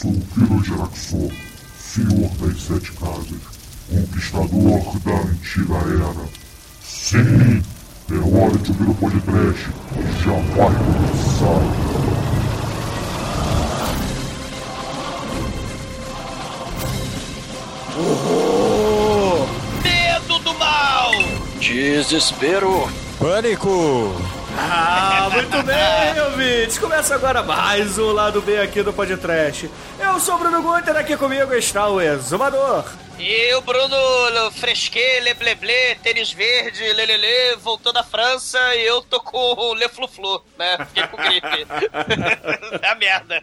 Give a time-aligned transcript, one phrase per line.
[0.00, 1.30] sou o Kiro Geraxor,
[1.78, 3.42] senhor das sete casas,
[3.90, 6.28] conquistador da antiga era.
[6.82, 7.62] Sim,
[8.10, 9.68] é hora de ouvir o podcast,
[10.24, 11.60] já vai começar.
[17.98, 19.48] Horror!
[19.82, 21.12] Medo do mal!
[21.60, 22.88] Desespero!
[23.18, 24.39] Pânico!
[24.62, 26.78] Ah, muito bem, ouvintes!
[26.78, 29.70] Começa agora mais um Lado B aqui do Podcast.
[29.98, 32.84] Eu sou o Bruno Guter, aqui comigo está o Exumador.
[33.18, 39.38] E o Bruno Fresquet, Lebleble, tênis verde, lelele, voltou da França e eu tô com
[39.38, 40.86] o Le Flu né?
[40.88, 41.66] Fiquei com gripe.
[42.82, 43.42] é a merda.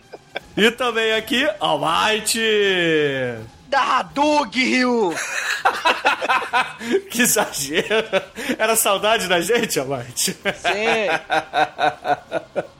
[0.55, 3.56] E também aqui, Almighty!
[3.67, 5.13] Da Doug Rio!
[7.11, 7.85] que exagero!
[8.57, 10.31] Era saudade da gente, Almighty?
[10.33, 11.09] Sim!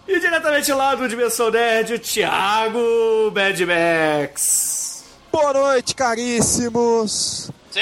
[0.08, 2.80] e diretamente lá do Dimensão Nerd, Thiago
[3.36, 5.04] Mad Max.
[5.32, 7.52] Boa noite, caríssimos!
[7.72, 7.82] Sim!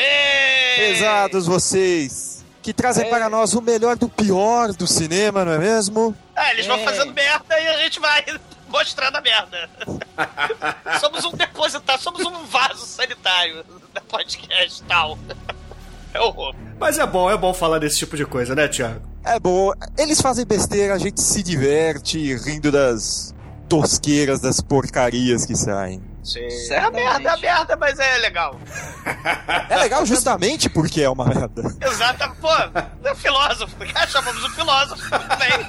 [0.78, 2.44] Pesados vocês!
[2.64, 3.10] Que trazem É.
[3.10, 6.16] para nós o melhor do pior do cinema, não é mesmo?
[6.36, 6.84] Ah, eles vão É.
[6.84, 8.26] fazendo merda e a gente vai
[8.76, 9.70] mostrando a merda.
[11.00, 15.18] somos um depositário, somos um vaso sanitário da podcast tal.
[16.14, 16.54] É horror.
[16.78, 19.02] Mas é bom, é bom falar desse tipo de coisa, né, Thiago?
[19.24, 23.34] É bom, eles fazem besteira, a gente se diverte rindo das
[23.70, 26.02] tosqueiras, das porcarias que saem.
[26.26, 26.48] Sim.
[26.72, 28.60] É a merda, é a merda, mas é legal.
[29.70, 31.64] É legal justamente porque é uma merda.
[31.82, 32.50] Exato, pô,
[33.04, 33.76] é filósofo.
[33.96, 35.04] Ah, chamamos o filósofo.
[35.10, 35.66] Bem.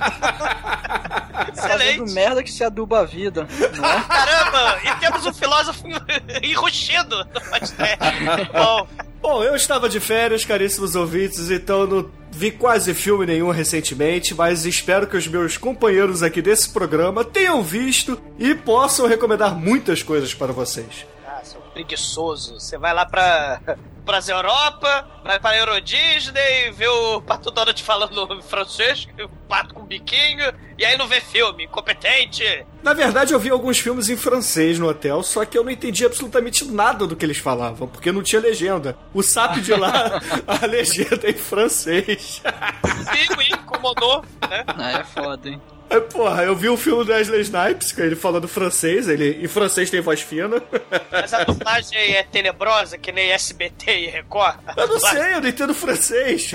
[1.55, 2.13] Fazendo Excelente.
[2.13, 3.47] merda que se aduba a vida,
[3.77, 4.03] não é?
[4.03, 5.85] Caramba, e temos um filósofo
[6.43, 8.51] enrustido no podcast.
[8.53, 8.87] Bom,
[9.21, 14.67] Bom, eu estava de férias, caríssimos ouvintes, então não vi quase filme nenhum recentemente, mas
[14.67, 20.35] espero que os meus companheiros aqui desse programa tenham visto e possam recomendar muitas coisas
[20.35, 21.07] para vocês.
[21.27, 22.61] ah, seu preguiçoso.
[22.61, 23.61] Você vai lá pra,
[24.07, 29.75] pras Europa, vai pra Euro Disney, vê o Pato Donald falando em francês, o pato
[29.75, 32.45] com biquinho, e aí não vê filme, incompetente.
[32.83, 36.07] Na verdade, eu vi alguns filmes em francês no hotel, só que eu não entendi
[36.07, 38.97] absolutamente nada do que eles falavam, porque não tinha legenda.
[39.13, 42.41] O SAP de lá, a legenda é em francês.
[42.41, 44.65] Sim, me incomodou, né?
[44.69, 45.61] Ah, é foda, hein?
[45.89, 49.49] Aí, porra, eu vi o filme do Wesley Snipes, que ele falando francês, ele em
[49.49, 50.61] francês tem voz fina.
[51.13, 54.59] Mas a dublagem é tenebrosa, que nem SBT e Record.
[54.77, 56.53] Eu não sei, eu não entendo francês.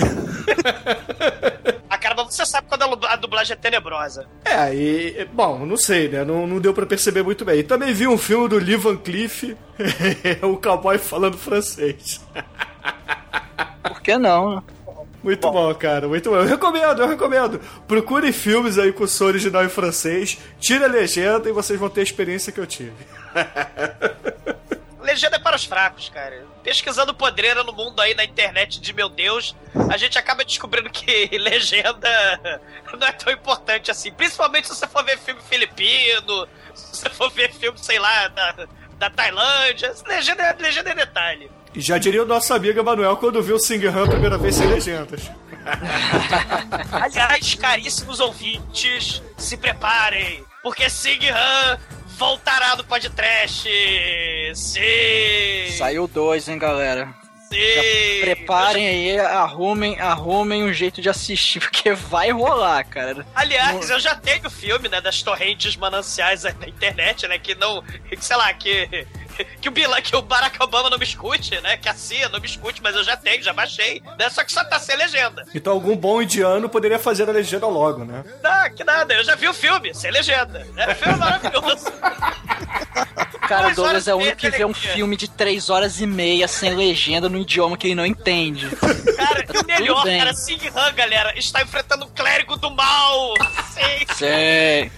[1.90, 4.28] Ah, caramba, você sabe quando a dublagem é tenebrosa.
[4.44, 5.26] É, e.
[5.32, 6.26] Bom, não sei, né?
[6.26, 7.60] Não, não deu pra perceber muito bem.
[7.60, 9.56] E também vi um filme do Lee Van Cleef,
[10.44, 12.20] o cowboy falando francês.
[13.84, 14.64] Por que não?
[15.24, 15.74] Muito bom.
[15.76, 16.36] cara, muito bom.
[16.38, 17.60] Eu recomendo, eu recomendo.
[17.88, 22.00] Procure filmes aí com som original em francês, tire a legenda e vocês vão ter
[22.02, 22.94] a experiência que eu tive.
[25.02, 26.46] Legenda é para os fracos, cara.
[26.64, 29.56] Pesquisando podreira no mundo aí na internet de meu Deus,
[29.92, 32.08] a gente acaba descobrindo que legenda
[32.98, 34.12] não é tão importante assim.
[34.14, 38.68] Principalmente se você for ver filme filipino, se você for ver filme, sei lá, da,
[39.00, 39.92] da Tailândia.
[40.08, 41.52] Legenda, é- legenda é detalhe.
[41.74, 44.56] E já diria o nosso amigo Emanuel quando viu o Sing Han a primeira vez
[44.56, 45.32] sem legendas.
[46.92, 51.80] Aliás, caríssimos ouvintes, se preparem, porque Sing Han
[52.18, 53.70] voltará no podcast.
[54.54, 55.78] Sim!
[55.78, 57.22] Saiu dois, hein, galera?
[57.52, 58.22] Sim!
[58.22, 63.26] Preparem aí, arrumem, arrumem um jeito de assistir, porque vai rolar, cara.
[63.36, 67.82] Aliás, eu já tenho filme, né, das torrentes mananciais aí na internet, né, que não,
[67.82, 69.06] que, sei lá, que
[69.62, 72.40] que o Bila, que o Barack Obama não me escute, né, que a CIA não
[72.40, 75.46] me escute, mas eu já tenho, já baixei, né, só que só tá sem legenda.
[75.54, 78.24] Então algum bom indiano poderia fazer a legenda logo, né?
[78.42, 81.92] Não, que nada, eu já vi o filme, sem legenda, né, o filme é maravilhoso.
[83.48, 86.06] Cara, o Douglas é o único que de vê um filme de três horas e
[86.06, 88.70] meia sem legenda no idioma que ele não entende.
[88.70, 93.34] Cara, e o melhor, cara, Sing Han, galera, está enfrentando um clérigo do mal,
[94.16, 94.92] Sei.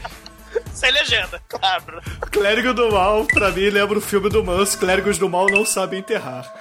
[0.84, 2.02] sem legenda, claro.
[2.32, 4.78] Clérigo do Mal, pra mim, lembra o filme do Manso.
[4.78, 6.52] Clérigos do Mal não sabem enterrar.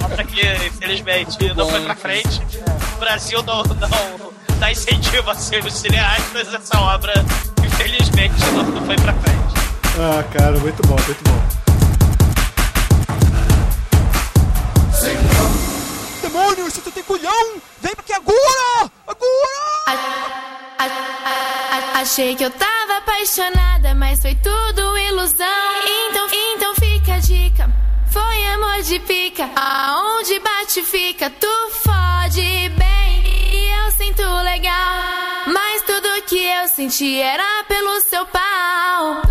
[0.00, 2.40] Nota que, infelizmente, não foi pra frente.
[2.94, 6.54] O Brasil não, não dá incentivo a ser os cineastas.
[6.54, 7.12] Essa obra,
[7.64, 9.40] infelizmente, não, não foi pra frente.
[9.98, 11.40] Ah, cara, muito bom, muito bom.
[16.22, 18.90] Demônio, se tu tem culhão, vem aqui agora!
[19.08, 20.19] Agora!
[22.10, 25.46] Achei que eu tava apaixonada, mas foi tudo ilusão.
[25.86, 27.70] Então, então fica a dica.
[28.10, 29.48] Foi amor de pica.
[29.54, 33.22] Aonde bate fica, tu fode bem.
[33.52, 35.44] E eu sinto legal.
[35.46, 39.22] Mas tudo que eu senti era pelo seu pau.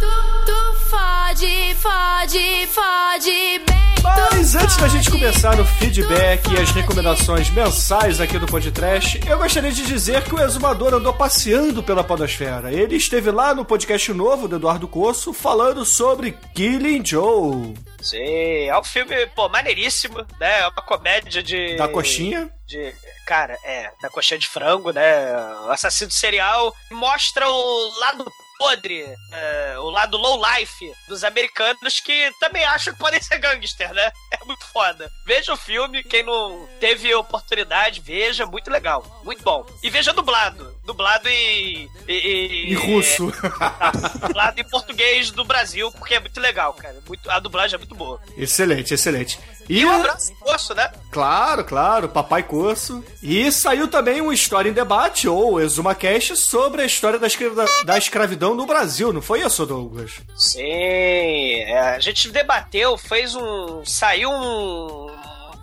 [0.00, 3.81] Tu, tu, tu fode, fode, fode bem.
[4.02, 9.38] Mas antes da gente começar o feedback e as recomendações mensais aqui do podcast, eu
[9.38, 12.72] gostaria de dizer que o exumador andou passeando pela podosfera.
[12.72, 17.74] Ele esteve lá no podcast novo do Eduardo Coço falando sobre Killing Joe.
[18.00, 20.60] Sim, é um filme, pô, maneiríssimo, né?
[20.60, 21.76] É uma comédia de.
[21.76, 22.50] Da coxinha?
[22.66, 22.92] De,
[23.24, 25.32] cara, é, da coxinha de frango, né?
[25.66, 28.24] O assassino serial mostra o lado
[28.62, 33.92] podre, é, o lado low life dos americanos que também acham que podem ser gangster,
[33.92, 34.12] né?
[34.30, 35.10] É muito foda.
[35.26, 39.66] Veja o filme, quem não teve oportunidade, veja, muito legal, muito bom.
[39.82, 41.88] E veja dublado, dublado e.
[42.08, 43.30] E, E russo.
[43.30, 47.00] É, dublado em português do Brasil, porque é muito legal, cara.
[47.06, 48.20] Muito, a dublagem é muito boa.
[48.36, 49.40] excelente, excelente.
[49.68, 50.90] E, E um abraço moço, né?
[51.10, 53.04] Claro, claro, Papai Corso.
[53.22, 57.50] E saiu também uma história em debate, ou ExumaCast, sobre a história da, escra-
[57.84, 60.12] da escravidão no Brasil, não foi isso, Douglas?
[60.36, 63.84] Sim, é, a gente debateu, fez um.
[63.84, 65.06] Saiu um.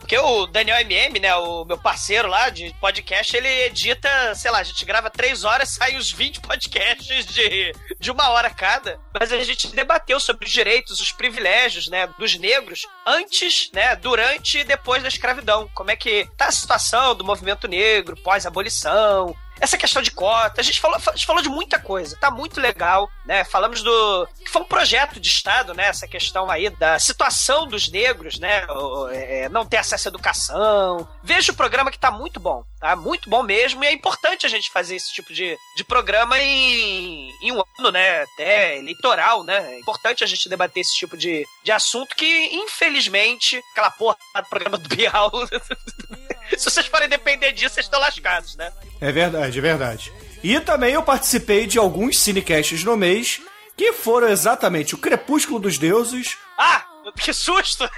[0.10, 4.58] Porque o Daniel MM, né, o meu parceiro lá de podcast, ele edita, sei lá,
[4.58, 9.00] a gente grava três horas, sai uns 20 podcasts de, de uma hora cada.
[9.14, 14.58] Mas a gente debateu sobre os direitos, os privilégios, né, dos negros antes, né, durante
[14.58, 15.70] e depois da escravidão.
[15.76, 20.64] Como é que tá a situação do movimento negro, pós-abolição, essa questão de cota, a
[20.64, 23.44] gente falou, a gente falou de muita coisa, tá muito legal, né?
[23.44, 24.28] Falamos do.
[24.38, 25.88] que foi um projeto de Estado, né?
[25.88, 28.66] Essa questão aí da situação dos negros, né?
[29.12, 31.08] É, não ter acesso à educação.
[31.24, 32.96] Veja o programa que tá muito bom, tá?
[32.96, 37.30] Muito bom mesmo, e é importante a gente fazer esse tipo de, de programa em,
[37.42, 38.24] em um ano, né?
[38.24, 39.74] Até eleitoral, né?
[39.74, 44.50] É importante a gente debater esse tipo de, de assunto que, infelizmente, aquela porra do
[44.50, 45.32] programa do Bial.
[46.58, 48.72] Se vocês forem depender disso, vocês estão lascados, né?
[49.00, 50.12] É verdade, é verdade.
[50.44, 53.42] E também eu participei de alguns cinecasts no mês
[53.76, 56.38] que foram exatamente o Crepúsculo dos Deuses.
[56.58, 56.86] Ah!
[57.18, 57.90] Que susto!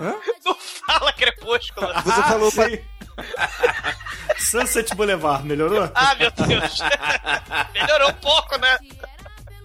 [0.00, 0.14] Hã?
[0.44, 1.86] Não fala crepúsculo!
[2.04, 2.68] Você falou pra...
[4.50, 5.90] Sunset Boulevard, melhorou?
[5.94, 6.78] Ah, meu Deus!
[7.74, 8.78] Melhorou um pouco, né?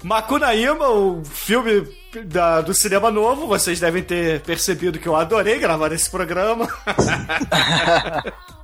[0.03, 1.87] Macunaíma, o filme
[2.23, 6.67] da- do cinema novo, vocês devem ter percebido que eu adorei gravar esse programa.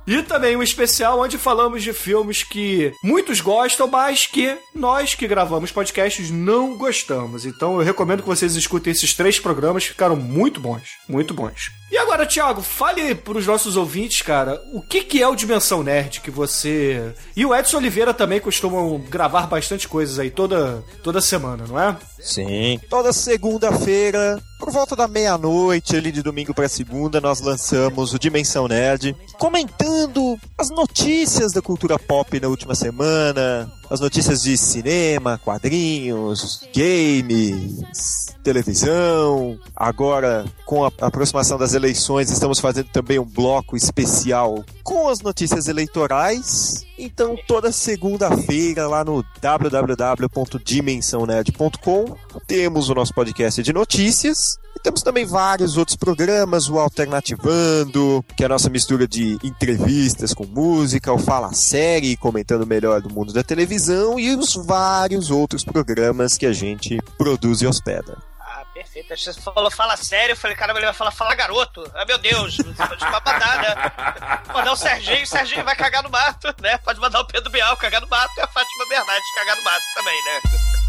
[0.04, 5.28] E também um especial onde falamos de filmes que muitos gostam, mas que nós que
[5.28, 7.46] gravamos podcasts não gostamos.
[7.46, 11.70] Então eu recomendo que vocês escutem esses três programas, ficaram muito bons, muito bons.
[11.88, 16.20] E agora, Thiago, fale pros nossos ouvintes, cara, o que, que é o Dimensão Nerd
[16.20, 17.14] que você.
[17.36, 21.96] E o Edson Oliveira também costumam gravar bastante coisas aí toda, toda semana, não é?
[22.18, 22.80] Sim.
[22.90, 28.68] Toda segunda-feira, por volta da meia-noite, ali de domingo pra segunda, nós lançamos o Dimensão
[28.68, 36.64] Nerd, comentando as notícias da cultura pop na última semana, as notícias de cinema, quadrinhos,
[36.72, 39.58] games, televisão.
[39.74, 45.66] Agora, com a aproximação das eleições, estamos fazendo também um bloco especial com as notícias
[45.66, 46.86] eleitorais.
[46.96, 52.16] Então, toda segunda-feira, lá no www.dimensãonerd.com,
[52.46, 54.51] temos o nosso podcast de notícias.
[54.82, 60.44] Temos também vários outros programas, o Alternativando, que é a nossa mistura de entrevistas com
[60.44, 66.36] música, o Fala Série, comentando melhor do mundo da televisão, e os vários outros programas
[66.36, 68.18] que a gente produz e hospeda.
[68.40, 69.16] Ah, perfeito.
[69.16, 70.32] Você falou, fala sério.
[70.32, 71.88] Eu falei, caramba, ele vai falar, fala garoto.
[71.94, 72.56] Ah, meu Deus.
[72.56, 74.52] Você pode mandar, né?
[74.52, 76.76] Mandar o Serginho, o Serginho vai cagar no mato, né?
[76.78, 79.84] Pode mandar o Pedro Bial cagar no mato e a Fátima Bernardes cagar no mato
[79.94, 80.81] também, né?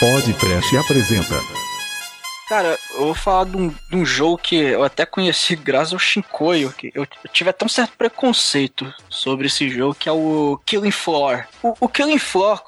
[0.00, 1.34] Podcast apresenta.
[2.48, 5.98] Cara, eu vou falar de um, de um jogo que eu até conheci graças ao
[5.98, 10.58] Shinkoio, que eu, eu tive até um certo preconceito sobre esse jogo, que é o
[10.64, 11.44] Killing Floor.
[11.62, 12.60] O, o Killing Floor,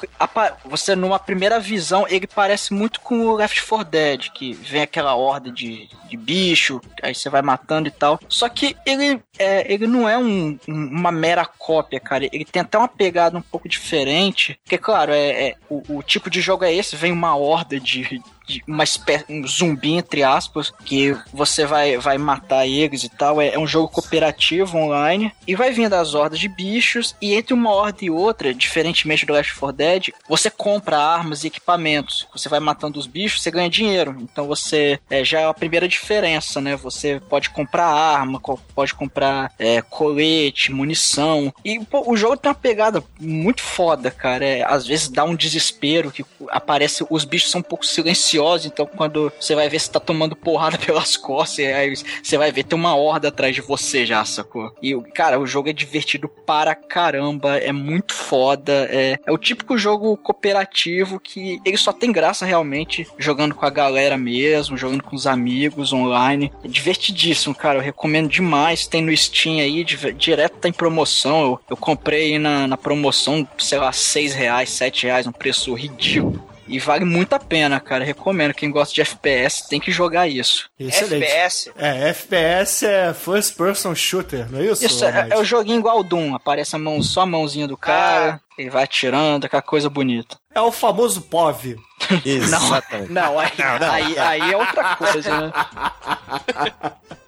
[0.64, 5.16] você numa primeira visão, ele parece muito com o Left 4 Dead, que vem aquela
[5.16, 8.20] horda de, de bicho, aí você vai matando e tal.
[8.28, 12.28] Só que ele, é, ele não é um- um- uma mera cópia, cara.
[12.32, 16.28] Ele tem até uma pegada um pouco diferente, porque, claro, é, é- o, o tipo
[16.30, 20.72] de jogo é esse, vem uma horda de, de uma espécie, um zumbi, entre aspas,
[20.84, 23.40] que você vai, vai matar eles e tal.
[23.40, 25.32] É, é um jogo cooperativo online.
[25.46, 27.14] E vai vindo as hordas de bichos.
[27.20, 31.46] E entre uma horda e outra, diferentemente do Left 4 Dead, você compra armas e
[31.46, 32.26] equipamentos.
[32.32, 34.16] Você vai matando os bichos, você ganha dinheiro.
[34.20, 36.76] Então você é, já é a primeira diferença, né?
[36.76, 38.40] Você pode comprar arma,
[38.74, 39.22] pode comprar
[39.58, 41.52] é, colete, munição.
[41.64, 44.44] E pô, o jogo tem uma pegada muito foda, cara.
[44.44, 47.04] É, às vezes dá um desespero que aparece.
[47.08, 50.78] Os bichos são um pouco silenciosos então quando você vai ver se tá tomando porrada
[50.84, 54.74] pelas costas, aí você vai ver tem uma horda atrás de você já, sacou?
[54.82, 59.76] E, cara, o jogo é divertido para caramba, é muito foda, é, é o típico
[59.76, 65.16] jogo cooperativo que ele só tem graça realmente jogando com a galera mesmo, jogando com
[65.16, 66.52] os amigos online.
[66.64, 71.60] É divertidíssimo, cara, eu recomendo demais, tem no Steam aí, direto tá em promoção, eu,
[71.70, 76.52] eu comprei na, na promoção, sei lá, 6 reais, 7 reais, um preço ridículo.
[76.72, 78.02] E vale muito a pena, cara.
[78.02, 78.54] Recomendo.
[78.54, 80.70] Quem gosta de FPS tem que jogar isso.
[80.78, 81.24] Excelente.
[81.24, 81.70] FPS?
[81.76, 84.84] É, FPS é First Person Shooter, não é isso?
[84.84, 86.34] Isso, é, é, o joguinho igual o Doom.
[86.34, 88.62] Aparece a mão, só a mãozinha do cara, ah.
[88.62, 90.38] e vai atirando, aquela coisa bonita.
[90.54, 91.76] É o famoso POV.
[92.24, 93.12] Exatamente.
[93.12, 93.92] Não, não, aí, não, não.
[93.92, 95.52] Aí, aí, é outra coisa, né?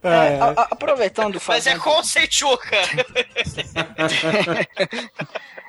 [0.03, 1.41] É, é, a, a, aproveitando...
[1.47, 2.77] Mas é com Seichuca.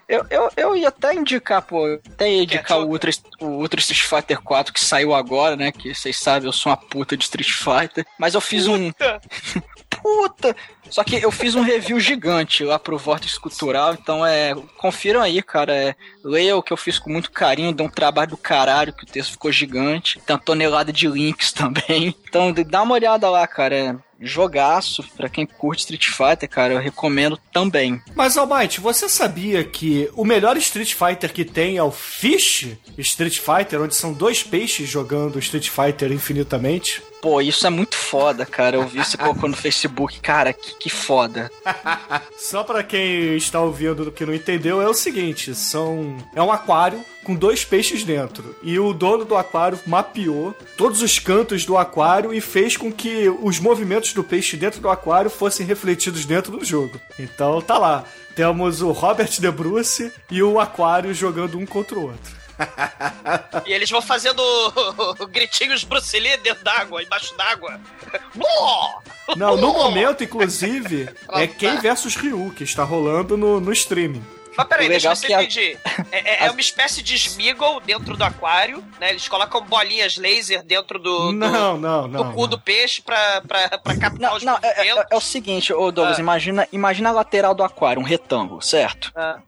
[0.07, 3.09] Eu, eu, eu ia até indicar, pô, até ia indicar o Ultra,
[3.41, 5.71] o Ultra Street Fighter 4 que saiu agora, né?
[5.71, 8.05] Que vocês sabem, eu sou uma puta de Street Fighter.
[8.19, 8.75] Mas eu fiz puta.
[8.75, 8.93] um.
[10.05, 10.55] Puta!
[10.87, 14.53] Só que eu fiz um review gigante lá pro Vortex Cultural, então é.
[14.77, 15.75] Confiram aí, cara.
[15.75, 19.03] É, leia o que eu fiz com muito carinho, deu um trabalho do caralho, que
[19.03, 20.19] o texto ficou gigante.
[20.23, 22.15] Tem uma tonelada de links também.
[22.29, 23.75] Então dá uma olhada lá, cara.
[23.75, 27.99] É, jogaço para quem curte Street Fighter, cara, eu recomendo também.
[28.13, 33.39] Mas Almighty, você sabia que o melhor Street Fighter que tem é o Fish Street
[33.39, 37.01] Fighter, onde são dois peixes jogando Street Fighter infinitamente?
[37.25, 38.75] Pô, isso é muito foda, cara.
[38.75, 40.19] Eu vi você colocou no Facebook.
[40.19, 41.51] Cara, que, que foda.
[42.37, 46.17] Só para quem está ouvindo que não entendeu, é o seguinte: são.
[46.35, 48.55] É um aquário com dois peixes dentro.
[48.61, 53.27] E o dono do aquário mapeou todos os cantos do aquário e fez com que
[53.41, 57.01] os movimentos do peixe dentro do aquário fossem refletidos dentro do jogo.
[57.17, 58.03] Então tá lá.
[58.35, 62.44] Temos o Robert De Bruce e o aquário jogando um contra o outro
[63.65, 64.41] e eles vão fazendo
[65.29, 67.79] gritinhos Bruce Lee dentro d'água, embaixo d'água.
[69.35, 74.23] Não, no momento, inclusive, é Ken versus Ryu, que está rolando no, no streaming.
[74.57, 75.77] Mas peraí, deixa eu ver se eu entendi.
[76.11, 79.09] É, é, é, uma espécie de Smeagol dentro do aquário, né?
[79.09, 83.41] Eles colocam bolinhas laser dentro do, do, não, não, não, do cu do peixe pra,
[83.41, 86.21] pra, pra captar não, os não, é, é, é, o seguinte, ô Douglas, ah.
[86.21, 89.11] imagina, imagina a lateral do aquário, um retângulo, certo?
[89.15, 89.39] Ah.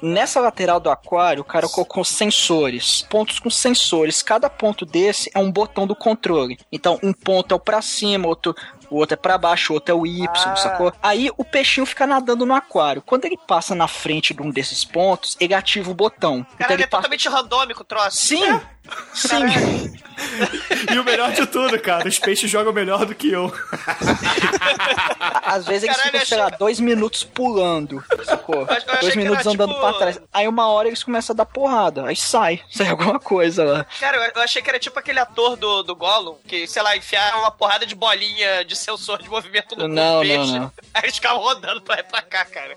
[0.00, 4.22] Nessa lateral do aquário, o cara colocou sensores, pontos com sensores.
[4.22, 6.56] Cada ponto desse é um botão do controle.
[6.70, 8.54] Então, um ponto é o pra cima, outro
[8.92, 10.56] o outro é para baixo, o outro é o Y, ah.
[10.56, 10.92] sacou?
[11.02, 13.02] Aí o peixinho fica nadando no aquário.
[13.02, 16.42] Quando ele passa na frente de um desses pontos, ele ativa o botão.
[16.42, 17.02] Caralho, então ele é passa...
[17.02, 18.16] totalmente randômico o troço.
[18.16, 18.44] Sim!
[18.44, 18.71] É.
[19.14, 19.92] Sim.
[20.92, 23.52] e o melhor de tudo, cara, os peixes jogam melhor do que eu.
[25.42, 28.66] Às vezes eles Caralho, ficam, sei lá, dois minutos pulando, sacou?
[29.00, 29.80] Dois minutos andando tipo...
[29.80, 30.20] pra trás.
[30.32, 33.86] Aí uma hora eles começam a dar porrada, aí sai, sai alguma coisa lá.
[34.00, 37.40] Cara, eu achei que era tipo aquele ator do, do Gollum, que, sei lá, enfiaram
[37.40, 40.36] uma porrada de bolinha de sensor de movimento no não, peixe.
[40.36, 40.72] Não, não.
[40.94, 42.76] Aí eles ficavam rodando pra pra cá, cara.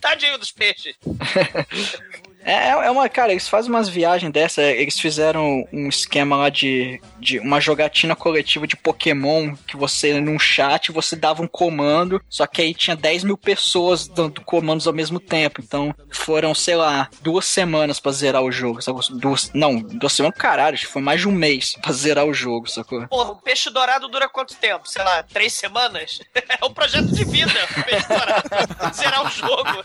[0.00, 0.94] Tadinho dos peixes.
[2.46, 7.00] É, é uma, cara, eles fazem umas viagens dessa, eles fizeram um esquema lá de,
[7.18, 12.46] de uma jogatina coletiva de Pokémon, que você, num chat, você dava um comando, só
[12.46, 17.08] que aí tinha 10 mil pessoas dando comandos ao mesmo tempo, então foram, sei lá,
[17.20, 19.00] duas semanas pra zerar o jogo, sabe?
[19.14, 23.08] Duas, não, duas semanas, caralho, foi mais de um mês pra zerar o jogo, sacou?
[23.08, 24.88] Porra, o peixe dourado dura quanto tempo?
[24.88, 26.20] Sei lá, três semanas?
[26.48, 28.48] É um projeto de vida, o peixe dourado,
[28.94, 29.84] zerar o jogo.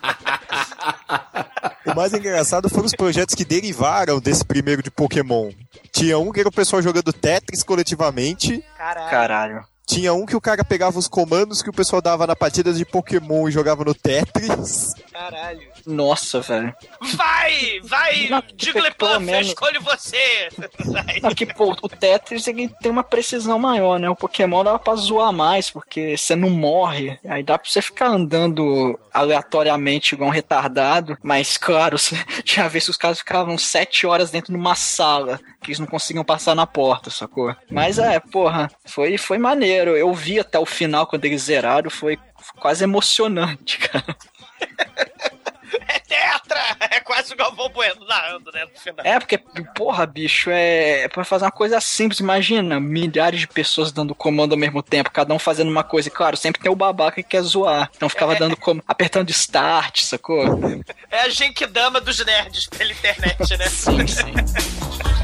[1.86, 5.52] O mais engraçado foram os projetos que derivaram desse primeiro de Pokémon.
[5.92, 8.64] Tinha um que era o pessoal jogando Tetris coletivamente.
[8.78, 9.10] Caralho.
[9.10, 9.66] Caralho.
[9.88, 12.86] Tinha um que o cara pegava os comandos que o pessoal dava na partida de
[12.86, 14.94] Pokémon e jogava no Tetris.
[15.22, 15.62] Caralho.
[15.86, 16.76] Nossa, velho.
[17.14, 17.80] Vai!
[17.84, 18.28] Vai!
[18.58, 20.50] Jigglypuff, eu escolho você!
[21.22, 24.10] Não, que, pô, o Tetris ele tem uma precisão maior, né?
[24.10, 27.20] O Pokémon dá pra zoar mais, porque você não morre.
[27.28, 31.16] Aí dá pra você ficar andando aleatoriamente igual um retardado.
[31.22, 31.98] Mas, claro,
[32.44, 35.86] tinha vezes que os caras ficavam sete horas dentro de uma sala que eles não
[35.86, 37.56] conseguiam passar na porta, sacou?
[37.70, 39.96] Mas é, porra, foi, foi maneiro.
[39.96, 42.18] Eu vi até o final quando eles zeraram, foi
[42.60, 44.16] quase emocionante, cara.
[46.92, 48.66] É quase o Galvão Bueno narrando, né?
[48.66, 49.06] No final.
[49.06, 49.38] É, porque,
[49.76, 52.20] porra, bicho, é, é pra fazer uma coisa simples.
[52.20, 56.10] Imagina, milhares de pessoas dando comando ao mesmo tempo, cada um fazendo uma coisa.
[56.10, 57.90] E claro, sempre tem o babaca que quer zoar.
[57.96, 58.40] Então ficava é.
[58.40, 58.84] dando como.
[58.88, 60.44] apertando start, sacou?
[61.10, 63.70] É a Genkidama dos nerds pela internet, né?
[63.70, 64.34] sim, sim.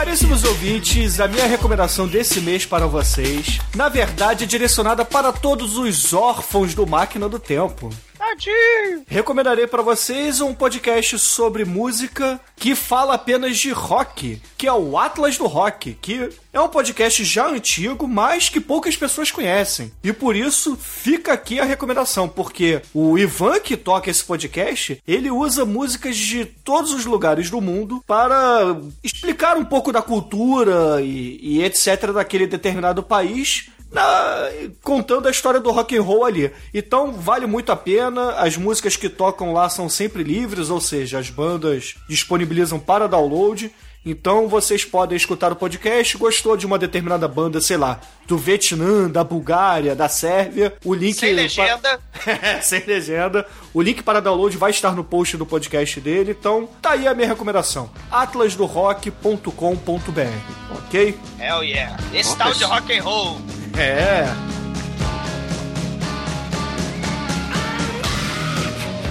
[0.00, 5.76] Caríssimos ouvintes, a minha recomendação desse mês para vocês, na verdade, é direcionada para todos
[5.76, 7.90] os órfãos do Máquina do Tempo.
[8.30, 9.04] Nerdinho!
[9.08, 14.96] Recomendarei para vocês um podcast sobre música que fala apenas de rock, que é o
[14.96, 19.90] Atlas do Rock, que é um podcast já antigo, mas que poucas pessoas conhecem.
[20.04, 25.30] E por isso fica aqui a recomendação, porque o Ivan que toca esse podcast, ele
[25.30, 31.38] usa músicas de todos os lugares do mundo para explicar um pouco da cultura e,
[31.42, 34.48] e etc daquele determinado país na,
[34.82, 36.52] contando a história do rock and roll ali.
[36.72, 38.32] Então vale muito a pena.
[38.32, 43.72] As músicas que tocam lá são sempre livres, ou seja, as bandas disponibilizam para download.
[44.04, 49.10] Então vocês podem escutar o podcast, gostou de uma determinada banda, sei lá, do Vietnã,
[49.10, 52.00] da Bulgária, da Sérvia, o link Sem legenda.
[52.62, 53.46] Sem legenda.
[53.74, 56.34] O link para download vai estar no post do podcast dele.
[56.38, 60.78] Então, tá aí a minha recomendação: atlasdorock.com.br.
[60.78, 61.18] OK?
[61.38, 61.98] Hell yeah.
[62.14, 63.38] Esse tal de rock and roll.
[63.78, 64.26] É.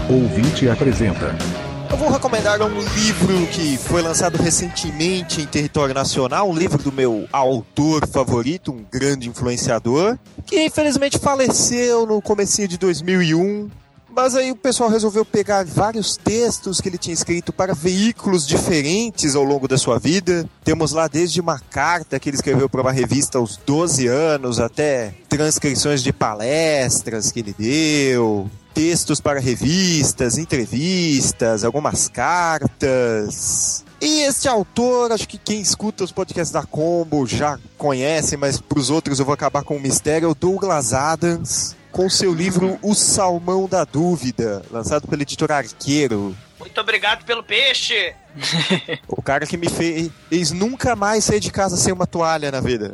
[0.09, 1.35] Ouvinte apresenta.
[1.89, 6.91] Eu vou recomendar um livro que foi lançado recentemente em território nacional, um livro do
[6.91, 13.69] meu autor favorito, um grande influenciador, que infelizmente faleceu no comecinho de 2001.
[14.15, 19.35] Mas aí o pessoal resolveu pegar vários textos que ele tinha escrito para veículos diferentes
[19.35, 20.49] ao longo da sua vida.
[20.63, 25.13] Temos lá desde uma carta que ele escreveu para uma revista aos 12 anos, até
[25.29, 33.85] transcrições de palestras que ele deu, textos para revistas, entrevistas, algumas cartas.
[34.01, 38.79] E este autor, acho que quem escuta os podcasts da Combo já conhece, mas para
[38.79, 42.77] os outros eu vou acabar com o mistério, é o Douglas Adams, com seu livro
[42.81, 46.35] O Salmão da Dúvida, lançado pela editora Arqueiro.
[46.59, 48.13] Muito obrigado pelo peixe!
[49.07, 52.93] o cara que me fez nunca mais sair de casa sem uma toalha na vida.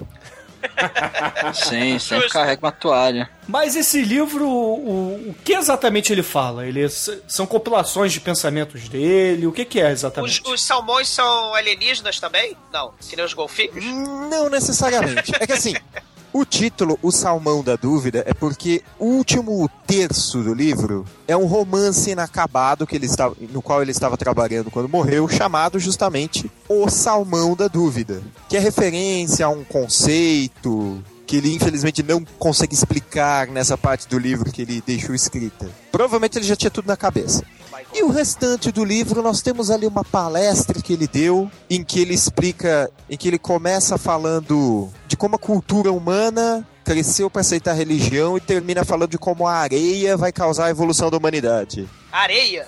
[1.54, 3.30] Sim, sempre carrega uma toalha.
[3.48, 6.66] Mas esse livro, o, o que exatamente ele fala?
[6.66, 9.46] Ele são compilações de pensamentos dele?
[9.46, 10.42] O que, que é exatamente?
[10.42, 12.56] Os, os, salmões são alienígenas também?
[12.72, 13.84] Não, que nem os golfinhos?
[13.84, 15.32] Não necessariamente.
[15.40, 15.76] é que assim,
[16.38, 21.46] o título, O Salmão da Dúvida, é porque o último terço do livro é um
[21.46, 26.90] romance inacabado que ele estava, no qual ele estava trabalhando quando morreu, chamado justamente O
[26.90, 33.48] Salmão da Dúvida, que é referência a um conceito que ele infelizmente não consegue explicar
[33.48, 35.70] nessa parte do livro que ele deixou escrita.
[35.92, 37.44] Provavelmente ele já tinha tudo na cabeça.
[37.94, 42.00] E o restante do livro, nós temos ali uma palestra que ele deu, em que
[42.00, 47.72] ele explica, em que ele começa falando de como a cultura humana cresceu para aceitar
[47.72, 51.88] a religião e termina falando de como a areia vai causar a evolução da humanidade.
[52.12, 52.68] Areia?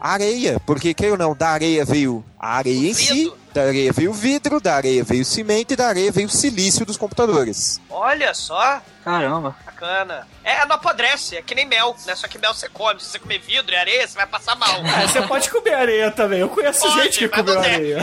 [0.00, 4.10] Areia, porque, quer ou não, da areia veio a areia em si, da areia veio
[4.10, 7.80] o vidro, da areia veio o cimento e da areia veio o silício dos computadores.
[7.90, 8.80] Olha só!
[9.04, 9.54] Caramba!
[9.64, 10.26] Bacana.
[10.44, 12.14] É, não apodrece, é que nem mel, né?
[12.14, 13.00] Só que mel você come.
[13.00, 14.80] Se você comer vidro e areia, você vai passar mal.
[15.00, 16.40] É, você pode comer areia também.
[16.40, 17.98] Eu conheço pode, gente que comeu areia.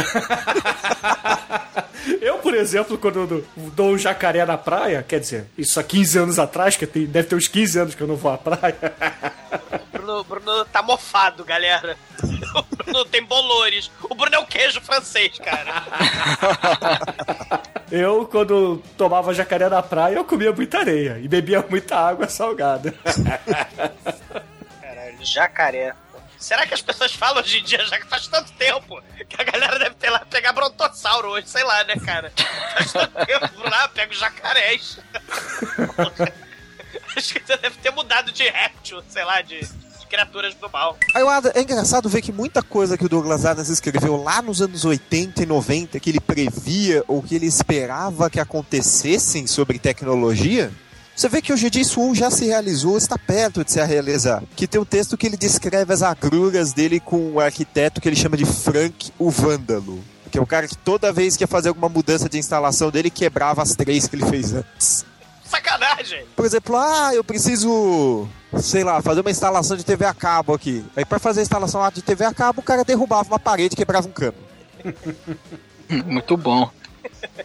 [2.22, 6.40] eu, por exemplo, quando dou um jacaré na praia, quer dizer, isso há 15 anos
[6.40, 8.76] atrás, que deve ter uns 15 anos que eu não vou à praia.
[10.08, 11.98] Bruno, Bruno tá mofado, galera.
[12.56, 13.92] O Bruno tem bolores.
[14.02, 15.84] O Bruno é o queijo francês, cara.
[17.92, 22.92] Eu, quando tomava jacaré na praia, eu comia muita areia e bebia muita água salgada.
[24.82, 25.94] Caralho, jacaré.
[26.38, 29.46] Será que as pessoas falam hoje em dia, já que faz tanto tempo, que a
[29.46, 32.34] galera deve ter lá pegar brontossauro hoje, sei lá, né, cara?
[32.74, 35.00] Faz tanto tempo lá, pega os jacarés.
[37.16, 39.62] Acho que você deve ter mudado de réptil, sei lá, de
[40.08, 40.98] criaturas do mal.
[41.14, 44.86] Aí, é engraçado ver que muita coisa que o Douglas Adams escreveu lá nos anos
[44.86, 50.72] 80 e 90, que ele previa ou que ele esperava que acontecessem sobre tecnologia,
[51.18, 54.44] você vê que hoje em dia isso já se realizou, está perto de se realizar.
[54.56, 58.16] Que tem um texto que ele descreve as agruras dele com o arquiteto que ele
[58.16, 60.00] chama de Frank o Vândalo.
[60.32, 63.10] Que é o cara que toda vez que ia fazer alguma mudança de instalação dele,
[63.10, 65.06] quebrava as três que ele fez antes.
[65.48, 66.26] Sacanagem!
[66.36, 68.28] Por exemplo, ah, eu preciso,
[68.60, 70.86] sei lá, fazer uma instalação de TV a cabo aqui.
[70.96, 73.78] Aí para fazer a instalação de TV a cabo, o cara derrubava uma parede e
[73.78, 74.36] quebrava um cano.
[76.06, 76.70] Muito bom.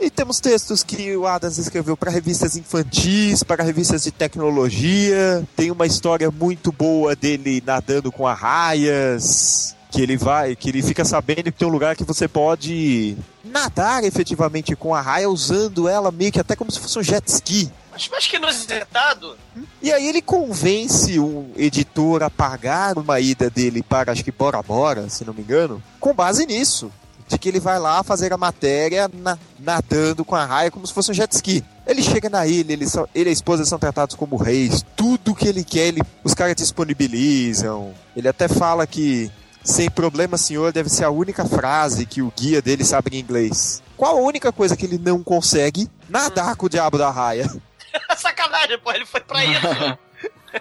[0.01, 5.45] E temos textos que o Adams escreveu para revistas infantis, para revistas de tecnologia.
[5.55, 9.77] Tem uma história muito boa dele nadando com arraias.
[9.91, 14.03] Que ele vai, que ele fica sabendo que tem um lugar que você pode nadar
[14.03, 17.71] efetivamente com a raia usando ela meio que até como se fosse um jet ski.
[17.93, 19.37] Mas, mas que inusitado.
[19.83, 24.63] E aí ele convence um editor a pagar uma ida dele para, acho que Bora
[24.63, 26.91] Bora, se não me engano, com base nisso.
[27.29, 30.93] de que ele vai lá fazer a matéria na- nadando com a raia como se
[30.93, 31.65] fosse um jet ski.
[31.87, 35.35] Ele chega na ilha, ele, são, ele e a esposa são tratados como reis, tudo
[35.35, 37.95] que ele quer, ele, os caras disponibilizam.
[38.15, 39.31] Ele até fala que
[39.65, 43.83] sem problema, senhor, deve ser a única frase que o guia dele sabe em inglês.
[43.97, 45.89] Qual a única coisa que ele não consegue?
[46.09, 47.51] Nadar com o diabo da raia.
[48.17, 49.99] Sacanagem, pô, ele foi pra isso.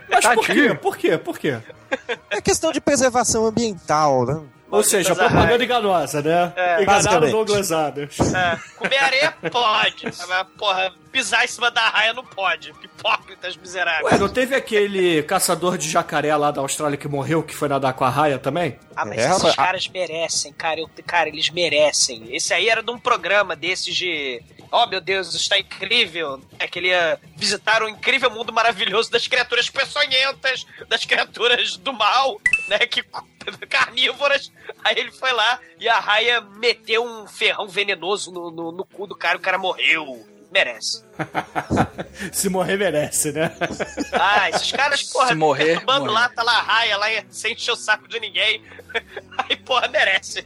[0.09, 0.73] Mas por quê?
[0.73, 1.17] Por quê?
[1.17, 1.59] Por quê?
[2.29, 4.41] É questão de preservação ambiental, né?
[4.69, 6.53] Ou seja, propaganda enganosa, né?
[6.55, 6.81] É.
[6.83, 7.29] Enganaram.
[7.29, 8.17] Douglas Adams.
[8.33, 10.05] É, comer areia pode.
[10.05, 12.73] Mas, porra, pisar em cima da raia não pode.
[12.83, 14.11] Hipócritas miseráveis.
[14.13, 17.93] Ué, não teve aquele caçador de jacaré lá da Austrália que morreu, que foi nadar
[17.93, 18.79] com a raia também?
[18.95, 20.79] Ah, mas É, esses mas- caras merecem, cara.
[20.79, 22.33] Eu, cara, eles merecem.
[22.35, 24.41] Esse aí era de um programa desses de.
[24.71, 26.41] Oh, meu Deus, está incrível.
[26.57, 31.91] É que ele ia visitar o incrível mundo maravilhoso das criaturas peçonhentas, das criaturas do
[31.91, 32.79] mal, né?
[32.79, 33.03] Que
[33.69, 34.51] carnívoras.
[34.83, 39.05] Aí ele foi lá e a raia meteu um ferrão venenoso no, no, no cu
[39.07, 40.25] do cara e o cara morreu.
[40.51, 41.03] Merece.
[42.33, 43.51] Se morrer, merece, né?
[44.11, 46.13] Ah, esses caras, porra, Se morrer, perturbando morre.
[46.13, 48.61] lá, tá lá a raia lá sem encher o saco de ninguém.
[49.37, 50.45] Aí, porra, merece.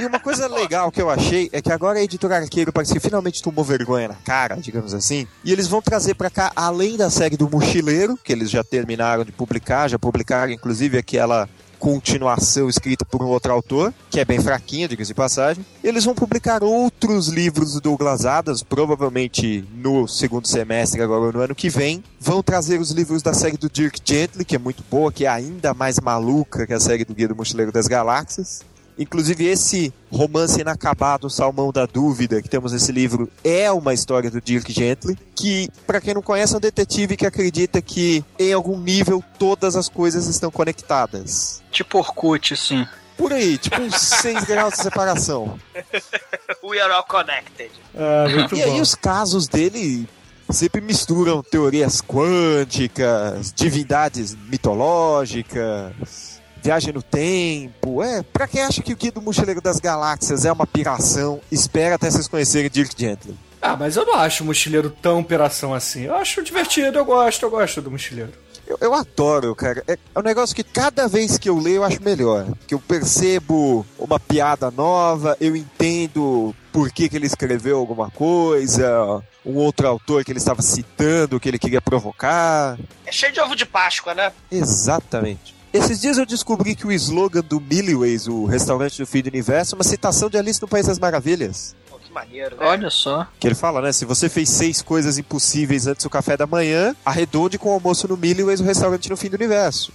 [0.00, 3.00] E uma coisa legal que eu achei é que agora a editora Arqueiro parece que
[3.00, 5.26] finalmente tomou vergonha na cara, digamos assim.
[5.44, 9.24] E eles vão trazer pra cá, além da série do Mochileiro, que eles já terminaram
[9.24, 11.48] de publicar, já publicaram inclusive aquela
[11.82, 15.66] continuação escrita por um outro autor, que é bem fraquinha, diga-se de passagem.
[15.82, 21.56] Eles vão publicar outros livros do Douglas Adams, provavelmente no segundo semestre, agora no ano
[21.56, 22.04] que vem.
[22.20, 25.28] Vão trazer os livros da série do Dirk Gently, que é muito boa, que é
[25.28, 28.62] ainda mais maluca que a série do Guia do Mochileiro das Galáxias.
[28.98, 34.40] Inclusive, esse romance inacabado, Salmão da Dúvida, que temos nesse livro, é uma história do
[34.40, 38.78] Dirk Gently, que, para quem não conhece, é um detetive que acredita que, em algum
[38.78, 41.62] nível, todas as coisas estão conectadas.
[41.70, 42.86] Tipo Orkut, assim.
[43.16, 45.58] Por aí, tipo uns 6 graus de separação.
[46.62, 47.70] We are all connected.
[47.96, 48.80] Ah, muito E aí, bom.
[48.80, 50.08] os casos dele
[50.50, 56.31] sempre misturam teorias quânticas, divindades mitológicas,
[56.62, 58.02] viagem no tempo.
[58.02, 61.96] É, pra quem acha que o Guia do Mochileiro das Galáxias é uma piração, espera
[61.96, 63.36] até vocês conhecerem Dirk Gently.
[63.60, 66.02] Ah, mas eu não acho o mochileiro tão piração assim.
[66.02, 68.32] Eu acho divertido, eu gosto, eu gosto do mochileiro.
[68.66, 69.84] Eu, eu adoro, cara.
[69.86, 72.46] É, é um negócio que cada vez que eu leio eu acho melhor.
[72.66, 79.22] Que eu percebo uma piada nova, eu entendo por que, que ele escreveu alguma coisa,
[79.44, 82.76] um outro autor que ele estava citando, que ele queria provocar.
[83.06, 84.32] É cheio de ovo de Páscoa, né?
[84.50, 85.54] Exatamente.
[85.72, 89.74] Esses dias eu descobri que o slogan do Milliways, o restaurante do fim do universo,
[89.74, 91.74] é uma citação de Alice no País das Maravilhas.
[91.88, 92.66] Pô, que maneiro, né?
[92.66, 93.26] Olha só.
[93.40, 93.90] Que ele fala, né?
[93.90, 98.06] Se você fez seis coisas impossíveis antes do café da manhã, arredonde com o almoço
[98.06, 99.90] no Milliways, o restaurante no fim do universo.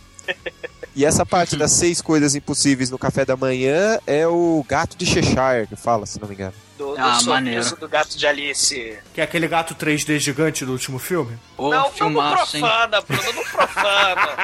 [0.95, 5.05] E essa parte das seis coisas impossíveis no café da manhã é o gato de
[5.05, 6.55] Cheshire que fala, se não me engano.
[6.77, 7.75] Do, do Ah, sorriso maneiro.
[7.77, 8.99] do gato de Alice.
[9.13, 11.37] Que é aquele gato 3D gigante do último filme?
[11.57, 12.61] Ô, não, não filmaço, hein?
[12.61, 14.37] profana, Bruno, não profana.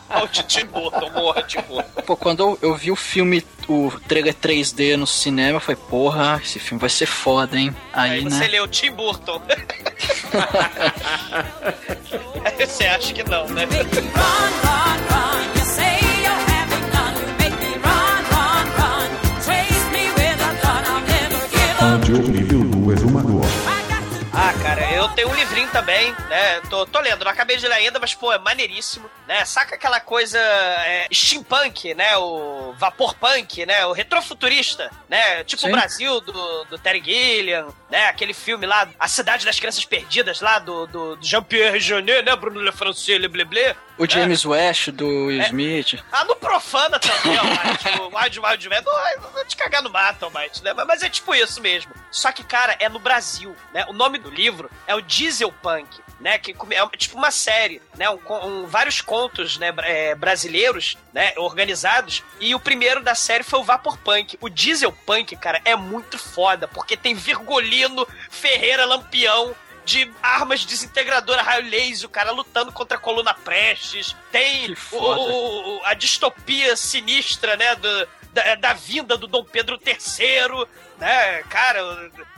[0.10, 2.02] Olha o Tim Burton, morra, Tim Burton.
[2.06, 6.40] Pô, quando eu, eu vi o filme, o trailer 3D no cinema, eu falei, porra,
[6.42, 7.74] esse filme vai ser foda, hein?
[7.92, 8.48] Aí, Aí você né?
[8.48, 9.40] leu Tim Burton.
[12.44, 13.64] Aí você acha que não, né?
[13.64, 15.59] Run, run, run.
[21.80, 22.12] Never give up.
[22.12, 23.44] Ante o nível do exumador.
[24.32, 26.60] Ah, cara, eu tenho um livrinho também, né?
[26.70, 29.44] Tô, tô lendo, não acabei de ler ainda, mas, pô, é maneiríssimo, né?
[29.44, 32.16] Saca aquela coisa é, steampunk, né?
[32.16, 33.84] O vapor punk, né?
[33.86, 35.42] O retrofuturista, né?
[35.44, 35.68] Tipo Sim.
[35.68, 38.06] o Brasil do, do Terry Gilliam, né?
[38.06, 42.34] Aquele filme lá, A Cidade das Crianças Perdidas, lá do, do, do Jean-Pierre Jeunet, né?
[42.36, 43.76] Bruno Le Francais, Le Blé Blé.
[44.00, 45.46] O James West do Will É.
[45.46, 46.02] Smith.
[46.10, 48.00] Ah, no Profana também, ó, Mike.
[48.00, 48.68] O Wild Wild.
[49.22, 50.72] Não vai te cagar no mato, Mike, né?
[50.86, 51.92] Mas é tipo isso mesmo.
[52.10, 53.84] Só que, cara, é no Brasil, né?
[53.88, 55.86] O nome do livro é o Diesel Punk,
[56.18, 56.38] né?
[56.38, 58.08] Que é tipo uma série, né?
[58.10, 59.72] Um, um- vários contos, né?
[59.82, 61.32] é, brasileiros, né?
[61.36, 62.22] Organizados.
[62.40, 64.38] E o primeiro da série foi o Vapor Punk.
[64.40, 69.54] O Diesel Punk, cara, é muito foda, porque tem Virgolino, Ferreira, Lampião,
[69.90, 74.14] de armas desintegradoras, raio laser, o cara lutando contra a coluna Prestes.
[74.30, 77.74] Tem o- a distopia sinistra, né?
[77.74, 80.64] do- da, da vinda do Dom Pedro III,
[81.00, 81.42] né?
[81.44, 81.80] Cara,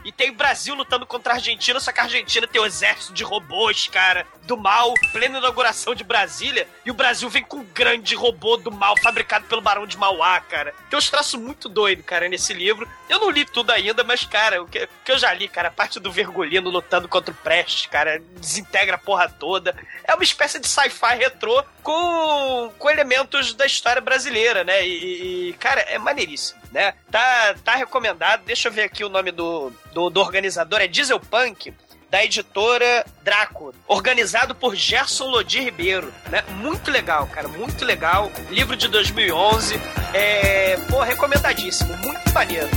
[0.05, 3.25] e tem Brasil lutando contra a Argentina, só que a Argentina tem um exército de
[3.25, 8.15] robôs, cara, do mal, plena inauguração de Brasília, e o Brasil vem com um grande
[8.15, 10.75] robô do mal fabricado pelo Barão de Mauá, cara.
[10.89, 12.89] Tem uns traços muito doidos, cara, nesse livro.
[13.09, 15.69] Eu não li tudo ainda, mas, cara, o que, o que eu já li, cara,
[15.69, 19.77] a parte do Vergolino lutando contra o Prestes, cara, desintegra a porra toda.
[20.05, 24.87] É uma espécie de sci-fi retrô com, com elementos da história brasileira, né?
[24.87, 26.95] E, e, cara, é maneiríssimo, né?
[27.11, 28.45] Tá, tá recomendado.
[28.53, 30.83] Deixa eu ver aqui o nome do, do, do organizador.
[30.83, 31.73] É Diesel Punk
[32.11, 36.45] da editora Draco, organizado por Gerson Lodi Ribeiro, né?
[36.59, 38.31] Muito legal, cara, muito legal.
[38.51, 39.81] Livro de 2011,
[40.13, 42.69] é, pô, recomendadíssimo, muito maneiro.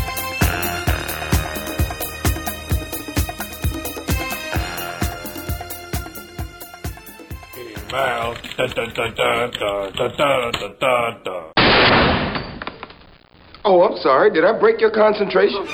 [13.68, 14.30] Oh, I'm sorry.
[14.30, 15.66] Did I break your concentration?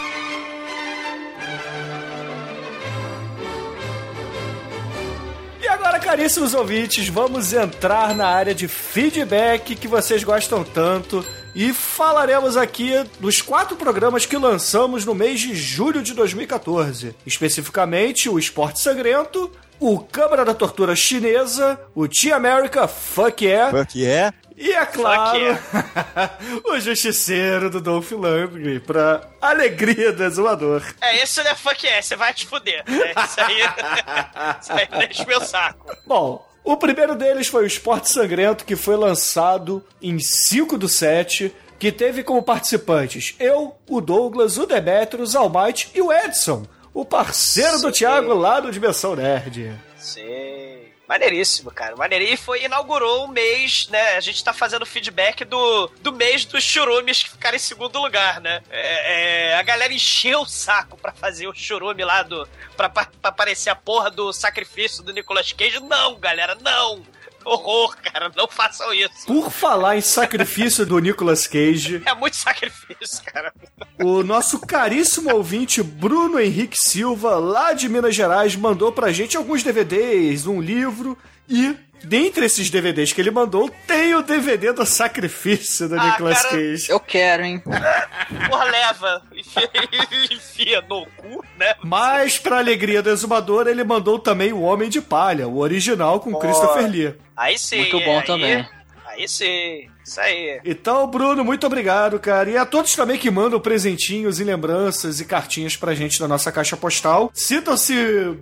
[5.62, 11.74] E agora, caríssimos ouvintes, vamos entrar na área de feedback que vocês gostam tanto e
[11.74, 17.14] falaremos aqui dos quatro programas que lançamos no mês de julho de 2014.
[17.26, 19.52] Especificamente, o Esporte Sangrento,
[19.82, 24.34] o Câmara da Tortura Chinesa, o Tea America Fuck Yeah Fuck yeah.
[24.58, 25.40] E, é claro,
[26.66, 30.84] o Justiceiro do Dolph Lundgren, pra alegria do exumador.
[31.02, 32.84] É, esse não é fuck é, você vai te fuder.
[32.88, 33.14] Né?
[33.24, 33.62] Isso aí.
[34.62, 35.96] isso aí enche meu saco.
[36.06, 41.54] Bom, o primeiro deles foi o Esporte Sangrento, que foi lançado em 5 do 7,
[41.80, 47.04] que teve como participantes eu, o Douglas, o Demetrius, o Almighty e o Edson, o
[47.04, 48.00] parceiro do Sim.
[48.00, 49.74] Thiago lá do Dimensão Nerd.
[49.98, 50.91] Sim.
[51.12, 51.94] Maneiríssimo, cara.
[51.98, 52.34] Maneiríssimo.
[52.36, 54.16] E foi, inaugurou o mês, né?
[54.16, 58.40] A gente tá fazendo feedback do, do mês dos churumes que ficaram em segundo lugar,
[58.40, 58.64] né?
[58.70, 62.48] É, é, a galera encheu o saco pra fazer o churume lá do.
[62.78, 65.82] Pra, pra, pra aparecer a porra do sacrifício do Nicolas Cage.
[65.82, 67.04] Não, galera, não!
[67.46, 69.26] Horror, cara, não façam isso.
[69.28, 73.54] Por falar em sacrifício do Nicolas Cage, É muito sacrifício, cara.
[74.00, 79.64] o nosso caríssimo ouvinte Bruno Henrique Silva, lá de Minas Gerais, mandou pra gente alguns
[79.64, 81.18] DVDs, um livro
[81.50, 81.76] e.
[82.04, 86.50] Dentre esses DVDs que ele mandou, tem o DVD do sacrifício do Ah, Nicolas cara,
[86.56, 86.90] Cage.
[86.90, 87.62] Eu quero, hein?
[88.50, 89.22] Porra, leva.
[90.32, 91.76] Enfia, no cu, né?
[91.84, 96.34] Mas, pra alegria do exumador, ele mandou também o Homem de Palha, o original com
[96.36, 97.16] Christopher Lee.
[97.36, 97.78] Aí sim.
[97.80, 98.68] Muito bom aí, também.
[99.06, 99.88] Aí sim.
[100.04, 100.60] Isso aí.
[100.66, 102.50] Então, Bruno, muito obrigado, cara.
[102.50, 106.52] E a todos também que mandam presentinhos e lembranças e cartinhas pra gente na nossa
[106.52, 107.32] caixa postal.
[107.34, 107.94] Sintam-se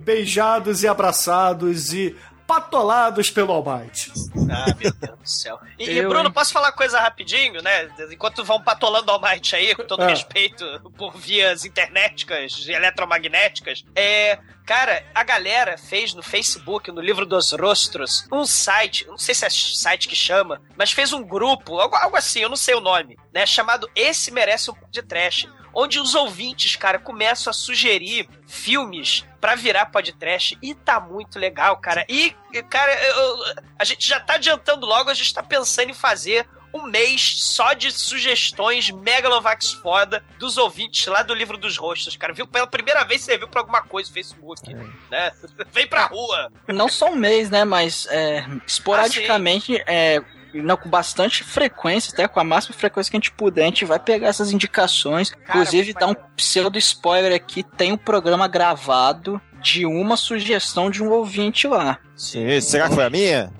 [0.02, 2.16] beijados e abraçados e
[2.50, 4.12] patolados pelo Almighty.
[4.50, 5.60] Ah, meu Deus do céu.
[5.78, 6.32] E, e, Eu, Bruno, hein?
[6.32, 7.88] posso falar uma coisa rapidinho, né?
[8.10, 10.08] Enquanto vão patolando o Almighty aí, com todo Ah.
[10.08, 10.64] respeito
[10.98, 14.38] por vias internéticas e eletromagnéticas, é.
[14.70, 19.44] Cara, a galera fez no Facebook, no livro dos rostros, um site, não sei se
[19.44, 22.80] é site que chama, mas fez um grupo, algo, algo assim, eu não sei o
[22.80, 23.44] nome, né?
[23.44, 25.48] Chamado Esse Merece um de Trash.
[25.74, 30.56] Onde os ouvintes, cara, começam a sugerir filmes pra virar podcast.
[30.62, 32.04] E tá muito legal, cara.
[32.08, 32.30] E,
[32.68, 33.38] cara, eu-
[33.76, 37.72] a gente já tá adiantando logo, a gente tá pensando em fazer um mês só
[37.72, 42.32] de sugestões megalovax foda dos ouvintes lá do livro dos rostos, cara.
[42.32, 42.46] Viu?
[42.46, 44.74] Pela primeira vez serviu pra alguma coisa no Facebook,
[45.10, 45.32] né?
[45.72, 46.50] Vem pra rua.
[46.68, 47.64] Não só um mês, né?
[47.64, 50.22] Mas é, esporadicamente, é,
[50.54, 53.84] não, com bastante frequência, até com a máxima frequência que a gente puder, a gente
[53.84, 55.32] vai pegar essas indicações.
[55.48, 61.10] Inclusive, dar um pseudo spoiler aqui: tem um programa gravado de uma sugestão de um
[61.10, 61.98] ouvinte lá.
[62.16, 63.52] Sim, será que foi a minha?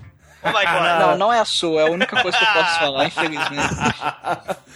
[0.42, 1.00] Oh my God.
[1.00, 3.74] Não, não é a sua, é a única coisa que eu posso falar, infelizmente.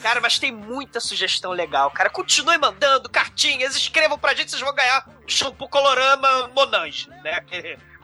[0.03, 2.11] Cara, mas tem muita sugestão legal, cara.
[2.11, 7.40] Continue mandando cartinhas, escrevam pra gente, vocês vão ganhar shampoo colorama Monange, né?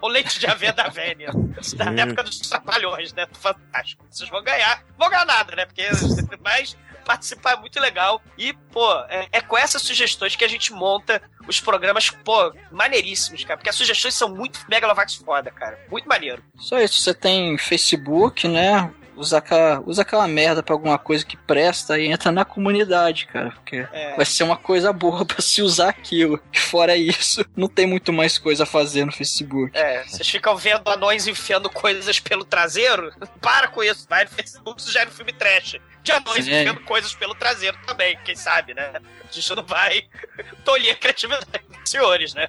[0.00, 1.30] O leite de aveia da Vênia.
[1.76, 3.26] Da época dos trapalhões, né?
[3.38, 4.02] Fantástico.
[4.10, 4.82] Vocês vão ganhar.
[4.96, 5.66] Vão ganhar nada, né?
[5.66, 5.86] Porque.
[6.42, 8.22] Mas participar é muito legal.
[8.36, 13.44] E, pô, é, é com essas sugestões que a gente monta os programas, pô, maneiríssimos,
[13.44, 13.56] cara.
[13.56, 15.78] Porque as sugestões são muito megalovax foda, cara.
[15.90, 16.42] Muito maneiro.
[16.56, 18.92] Só isso, você tem Facebook, né?
[19.20, 23.50] Usa aquela, usa aquela merda pra alguma coisa que presta e entra na comunidade, cara.
[23.50, 24.16] Porque É.
[24.16, 26.40] vai ser uma coisa boa pra se usar aquilo.
[26.54, 29.76] Fora isso, não tem muito mais coisa a fazer no Facebook.
[29.76, 33.12] É, vocês ficam vendo anões enfiando coisas pelo traseiro?
[33.40, 35.76] Para com isso, vai no Facebook sugere um filme trash.
[36.02, 36.52] De anões Sim.
[36.52, 38.90] enfiando coisas pelo traseiro também, quem sabe, né?
[39.32, 40.02] A gente não vai
[40.64, 42.48] tolher a criatividade dos senhores, né?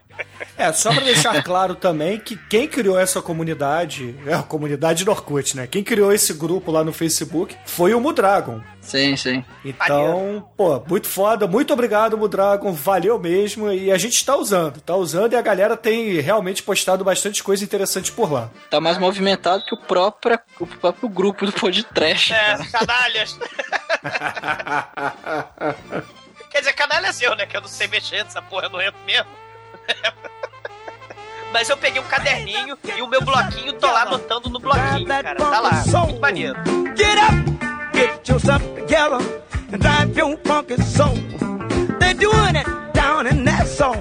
[0.58, 5.12] É, só pra deixar claro também que quem criou essa comunidade, é a comunidade do
[5.12, 5.67] Orkut, né?
[5.67, 8.62] Quem criou esse grupo lá no Facebook foi o Mudragon.
[8.82, 9.46] Sim, sim.
[9.63, 13.72] Então, pô, muito foda, muito obrigado, Mudragon, valeu mesmo.
[13.72, 17.63] E a gente tá usando, tá usando e a galera tem realmente postado bastante coisa
[17.63, 18.50] interessante por lá.
[18.70, 22.34] Tá mais movimentado que o próprio, o próprio grupo do podcast.
[22.34, 22.65] É, cara.
[22.72, 23.38] canalhas.
[26.51, 27.45] Quer dizer, canalha é seu, né?
[27.45, 29.29] Que eu não sei mexer nessa porra, eu não entro mesmo.
[31.51, 35.35] Mas eu peguei um caderninho e o meu bloquinho, tô lá anotando no bloquinho, cara.
[35.35, 35.71] Tá lá,
[36.05, 36.55] muito maneiro.
[36.95, 39.19] Get up, get yourself together.
[39.77, 41.15] drive your funky soul.
[41.99, 43.95] They're doing it down in that soul.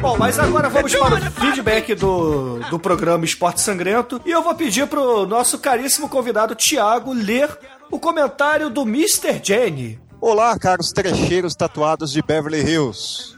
[0.00, 4.54] Bom, mas agora vamos para o feedback do, do programa Esporte Sangrento e eu vou
[4.54, 7.48] pedir pro nosso caríssimo convidado Thiago ler
[7.90, 9.40] o comentário do Mr.
[9.42, 10.00] Jenny.
[10.24, 13.34] Olá, caros trecheiros tatuados de Beverly Hills.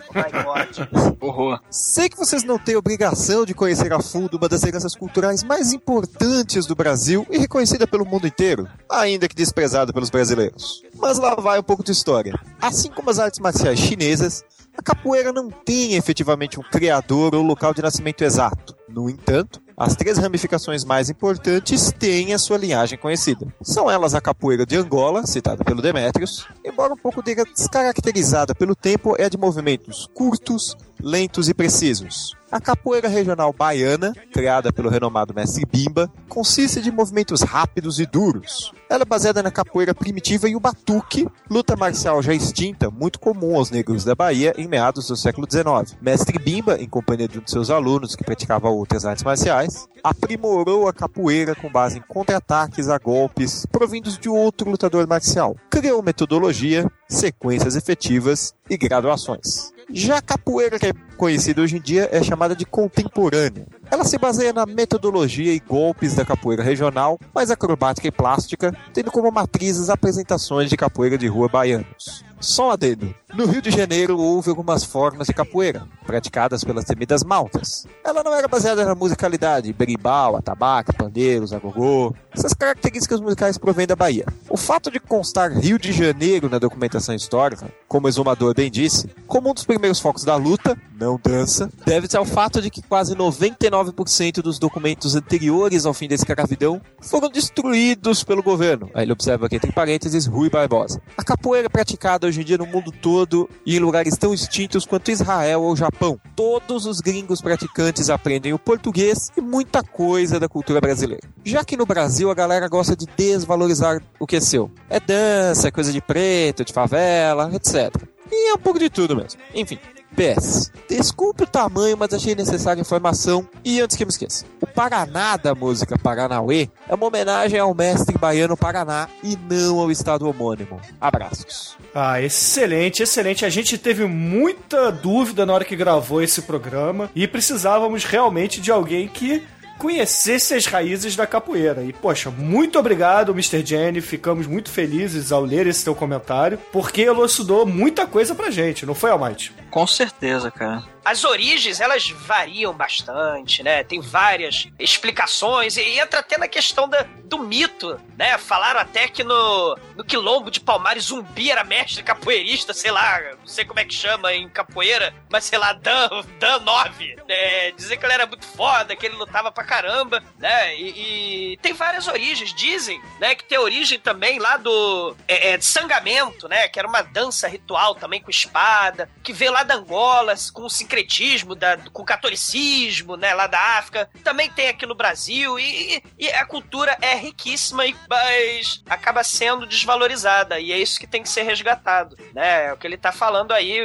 [1.19, 1.59] Horror.
[1.71, 5.73] Sei que vocês não têm obrigação de conhecer a fundo uma das heranças culturais mais
[5.73, 10.83] importantes do Brasil e reconhecida pelo mundo inteiro, ainda que desprezada pelos brasileiros.
[10.95, 12.39] Mas lá vai um pouco de história.
[12.61, 14.45] Assim como as artes marciais chinesas,
[14.77, 18.77] a capoeira não tem efetivamente um criador ou local de nascimento exato.
[18.91, 23.47] No entanto, as três ramificações mais importantes têm a sua linhagem conhecida.
[23.63, 29.15] São elas a capoeira de Angola, citada pelo Demetrius, embora um pouco descaracterizada pelo tempo,
[29.19, 32.35] é a de movimentos curtos, lentos e precisos.
[32.55, 38.73] A capoeira regional baiana, criada pelo renomado mestre Bimba, consiste de movimentos rápidos e duros.
[38.89, 43.57] Ela é baseada na capoeira primitiva e o batuque, luta marcial já extinta, muito comum
[43.57, 45.99] aos negros da Bahia em meados do século XIX.
[46.01, 50.87] Mestre Bimba, em companhia de um de seus alunos que praticava outras artes marciais, aprimorou
[50.87, 55.57] a capoeira com base em contra-ataques a golpes provindos de outro lutador marcial.
[55.69, 59.74] Criou metodologia, sequências efetivas e graduações.
[59.97, 63.65] Já a capoeira que é conhecida hoje em dia é chamada de contemporânea.
[63.89, 69.13] Ela se baseia na metodologia e golpes da capoeira regional, mais acrobática e plástica, tendo
[69.13, 72.25] como matrizes apresentações de capoeira de rua baianos.
[72.41, 73.15] Só um adendo.
[73.37, 77.85] No Rio de Janeiro houve algumas formas de capoeira, praticadas pelas temidas maltas.
[78.05, 82.15] Ela não era baseada na musicalidade, berimbau, atabaque, pandeiros, agogô.
[82.33, 84.25] Essas características musicais provêm da Bahia.
[84.49, 89.09] O fato de constar Rio de Janeiro na documentação histórica, como o exumador bem disse,
[89.27, 93.17] como um dos primeiros focos da luta, não dança, deve-se ao fato de que quase
[93.17, 98.91] 99% dos documentos anteriores ao fim da escravidão foram destruídos pelo governo.
[98.95, 101.03] Aí ele observa aqui entre parênteses Rui Barbosa.
[101.19, 103.24] A capoeira é praticada hoje em dia no mundo todo
[103.65, 106.21] e em lugares tão extintos quanto Israel ou Japão.
[106.37, 111.27] Todos os gringos praticantes aprendem o português e muita coisa da cultura brasileira.
[111.45, 114.71] Já que no Brasil a galera gosta de desvalorizar o que é seu.
[114.89, 117.95] É dança, é coisa de preto, de favela, etc.
[118.31, 119.41] E é um pouco de tudo mesmo.
[119.55, 119.79] Enfim,
[120.15, 120.73] PS.
[120.89, 123.47] Desculpe o tamanho, mas achei necessária a informação.
[123.65, 127.75] E antes que eu me esqueça, o Paraná da música Paranauê é uma homenagem ao
[127.75, 130.81] mestre baiano Paraná e não ao estado homônimo.
[131.01, 131.77] Abraços.
[131.95, 133.45] Ah, excelente, excelente.
[133.45, 138.71] A gente teve muita dúvida na hora que gravou esse programa e precisávamos realmente de
[138.71, 139.43] alguém que
[139.79, 141.83] conhecesse as raízes da capoeira.
[141.83, 143.65] E, poxa, muito obrigado, Mr.
[143.65, 144.01] Jenny.
[144.01, 148.95] Ficamos muito felizes ao ler esse teu comentário, porque elucidou muita coisa pra gente, não
[148.95, 149.53] foi, Almighty?
[149.71, 150.94] Com certeza, cara.
[151.05, 153.85] As origens, elas variam bastante, né?
[153.85, 158.39] Tem várias explicações e entra até na questão da, do mito, né?
[158.39, 163.47] Falaram até que no, no quilombo de Palmares zumbi era mestre capoeirista, sei lá, não
[163.47, 167.17] sei como é que chama em capoeira, mas sei lá, Dan, Dan 9.
[167.29, 170.77] É, dizer que ele era muito foda, que ele lutava pra caramba, né?
[170.77, 173.35] E, e tem várias origens, dizem, né?
[173.35, 176.69] Que tem origem também lá do é, é, sangamento, né?
[176.69, 180.71] Que era uma dança ritual também com espada, que veio lá da Angola com o
[180.95, 184.09] sincretismo, da, com o catolicismo, né, lá da África.
[184.23, 189.67] Também tem aqui no Brasil e, e a cultura é riquíssima, e, mas acaba sendo
[189.67, 192.67] desvalorizada e é isso que tem que ser resgatado, né?
[192.67, 193.81] É o que ele tá falando aí,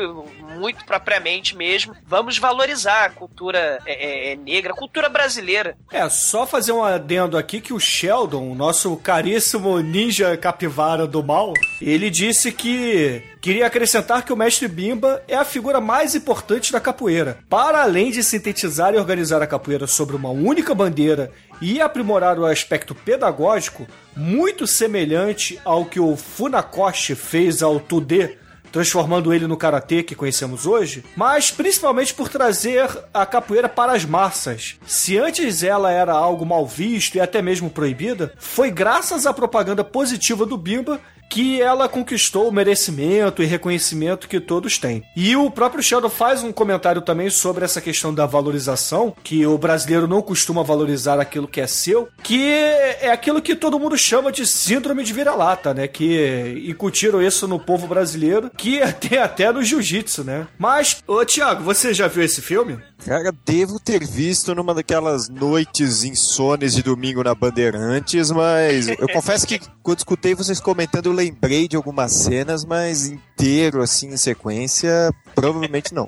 [0.57, 1.95] muito propriamente mesmo.
[2.05, 5.77] Vamos valorizar a cultura é, é, negra, a cultura brasileira.
[5.91, 11.53] É, só fazer um adendo aqui que o Sheldon, nosso caríssimo ninja capivara do mal,
[11.81, 16.79] ele disse que queria acrescentar que o mestre Bimba é a figura mais importante da
[16.79, 17.39] capoeira.
[17.49, 22.45] Para além de sintetizar e organizar a capoeira sobre uma única bandeira e aprimorar o
[22.45, 28.37] aspecto pedagógico, muito semelhante ao que o Funakoshi fez ao Tudê
[28.71, 34.05] transformando ele no karatê que conhecemos hoje, mas principalmente por trazer a capoeira para as
[34.05, 34.77] massas.
[34.85, 39.83] Se antes ela era algo mal visto e até mesmo proibida, foi graças à propaganda
[39.83, 40.99] positiva do Bimba
[41.29, 45.03] que ela conquistou o merecimento e reconhecimento que todos têm.
[45.15, 49.57] E o próprio Sheldon faz um comentário também sobre essa questão da valorização, que o
[49.57, 54.31] brasileiro não costuma valorizar aquilo que é seu, que é aquilo que todo mundo chama
[54.31, 55.87] de síndrome de vira-lata, né?
[55.87, 60.47] Que incutiram isso no povo brasileiro, que tem até no jiu-jitsu, né?
[60.57, 62.79] Mas, ô Thiago, você já viu esse filme?
[63.05, 69.47] Cara, devo ter visto numa daquelas noites insones de domingo na Bandeirantes, mas eu confesso
[69.47, 75.11] que quando escutei vocês comentando, eu lembrei de algumas cenas, mas inteiro, assim, em sequência,
[75.33, 76.05] provavelmente não.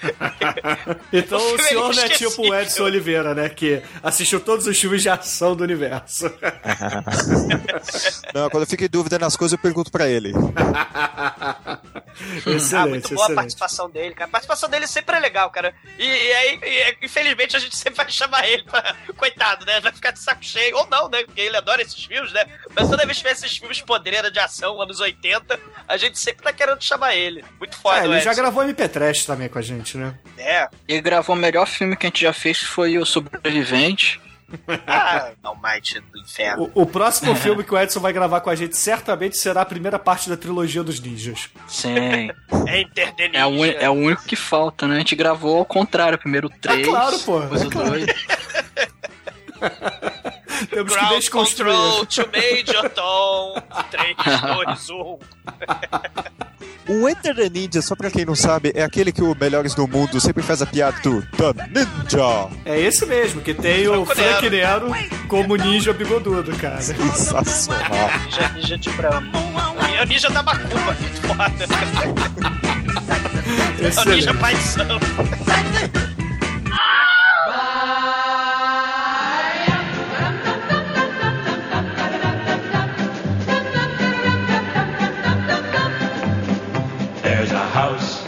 [1.12, 3.48] Então O senhor não é tipo o Edson Oliveira, né?
[3.48, 6.24] Que assistiu todos os filmes de ação do universo.
[8.34, 10.32] Não, quando eu fico em dúvida nas coisas, eu pergunto pra ele.
[12.46, 13.34] excelente, ah, muito boa a excelente.
[13.34, 14.28] participação dele, cara.
[14.28, 15.74] A participação dele sempre é legal, cara.
[15.98, 18.94] E, e aí, e, infelizmente, a gente sempre vai chamar ele pra.
[19.16, 19.80] Coitado, né?
[19.80, 20.76] Vai ficar de saco cheio.
[20.76, 21.22] Ou não, né?
[21.24, 22.44] Porque ele adora esses filmes, né?
[22.74, 25.58] Mas toda vez que tiver esses filmes podreira de ação, anos 80,
[25.92, 27.44] a gente sempre tá querendo chamar ele.
[27.58, 28.24] Muito foda, É, ele Edson.
[28.24, 30.14] já gravou MP3 também com a gente, né?
[30.38, 30.68] É.
[30.88, 34.20] Ele gravou o melhor filme que a gente já fez, foi O Sobrevivente.
[34.84, 36.72] Ah, Almighty do inferno.
[36.74, 39.64] O, o próximo filme que o Edson vai gravar com a gente certamente será a
[39.64, 41.48] primeira parte da trilogia dos ninjas.
[41.68, 42.30] Sim.
[42.68, 43.72] Enter the É o, Ninja.
[43.78, 44.96] é o único que falta, né?
[44.96, 46.18] A gente gravou ao contrário.
[46.18, 46.84] Primeiro o 3.
[46.84, 47.90] claro, pô, Depois é o claro.
[47.90, 48.06] 2.
[50.68, 51.74] Temos que Ground desconstruir.
[51.74, 53.62] Control to Major Tom.
[53.90, 54.16] 3,
[54.66, 55.18] 2, 1.
[56.88, 59.86] O Enter the Ninja, só pra quem não sabe, é aquele que o Melhores do
[59.86, 62.48] Mundo sempre faz a piada do The Ninja.
[62.64, 64.90] É esse mesmo, que tem o Frank Nero
[65.28, 66.80] como ninja bigodudo, cara.
[66.80, 68.10] Sensacional.
[68.24, 69.38] Ninja, ninja de branco.
[69.88, 72.50] E é o ninja da macumba, muito foda.
[73.80, 74.86] É o ninja paisão.
[87.80, 88.26] House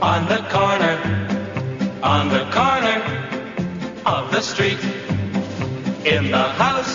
[0.00, 0.96] on the corner,
[2.02, 2.98] on the corner
[4.06, 4.82] of the street.
[6.06, 6.94] In the house,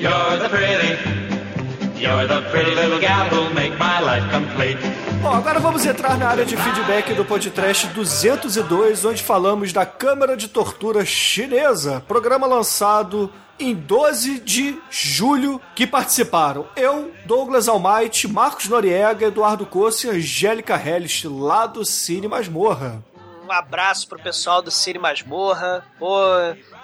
[0.00, 4.97] you're the pretty, you're the pretty little gal who'll make my life complete.
[5.20, 10.36] Bom, agora vamos entrar na área de feedback do podcast 202, onde falamos da Câmara
[10.36, 18.68] de Tortura Chinesa, programa lançado em 12 de julho, que participaram eu, Douglas Almighty, Marcos
[18.68, 23.02] Noriega, Eduardo Cosse e Angélica Hellish, lá do Cine Masmorra.
[23.44, 25.84] Um abraço pro pessoal do Cine Masmorra.
[25.98, 26.20] Pô,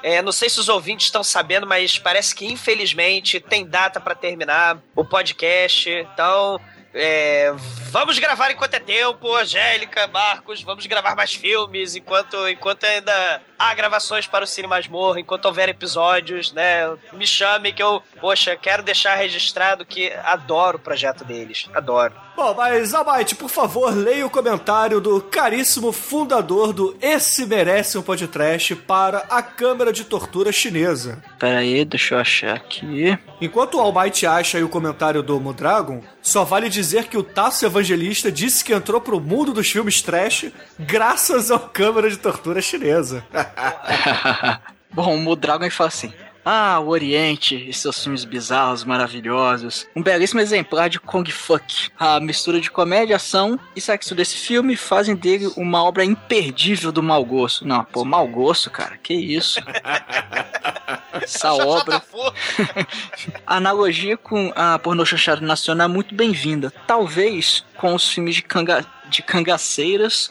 [0.03, 4.15] é, não sei se os ouvintes estão sabendo, mas parece que infelizmente tem data pra
[4.15, 5.89] terminar o podcast.
[5.91, 6.59] Então,
[6.95, 7.53] é,
[7.91, 13.75] vamos gravar enquanto é tempo, Angélica, Marcos, vamos gravar mais filmes enquanto, enquanto ainda há
[13.75, 16.93] gravações para o Cine Masmorra, enquanto houver episódios, né?
[17.13, 21.69] Me chame que eu, poxa, quero deixar registrado que adoro o projeto deles.
[21.75, 22.15] Adoro.
[22.37, 28.03] Bom, mas Almighty, por favor, leia o comentário do caríssimo fundador do Esse Merece um
[28.03, 31.23] Podcast para a Câmara de Tortura Chinesa.
[31.39, 33.17] Pera aí, deixa eu achar aqui.
[33.41, 37.67] Enquanto o Almighty acha aí o comentário do Mudragon, só vale dizer que o Tasso
[37.67, 40.47] Evangelista disse que entrou pro mundo dos filmes trash
[40.79, 43.25] graças ao Câmara de Tortura Chinesa.
[44.93, 46.13] Bom, o Mudragon fala assim.
[46.47, 49.87] Ah, o Oriente e seus filmes bizarros, maravilhosos.
[49.97, 51.91] Um belíssimo exemplar de Kung Fuck.
[51.99, 57.03] A mistura de comédia, ação e sexo desse filme fazem dele uma obra imperdível do
[57.03, 57.67] mau gosto.
[57.67, 59.59] Não, pô, mau gosto, cara, que isso.
[61.23, 62.03] Essa obra.
[63.47, 66.71] A analogia com a pornô chanchada nacional é muito bem-vinda.
[66.87, 68.85] Talvez com os filmes de, canga...
[69.09, 70.31] de cangaceiras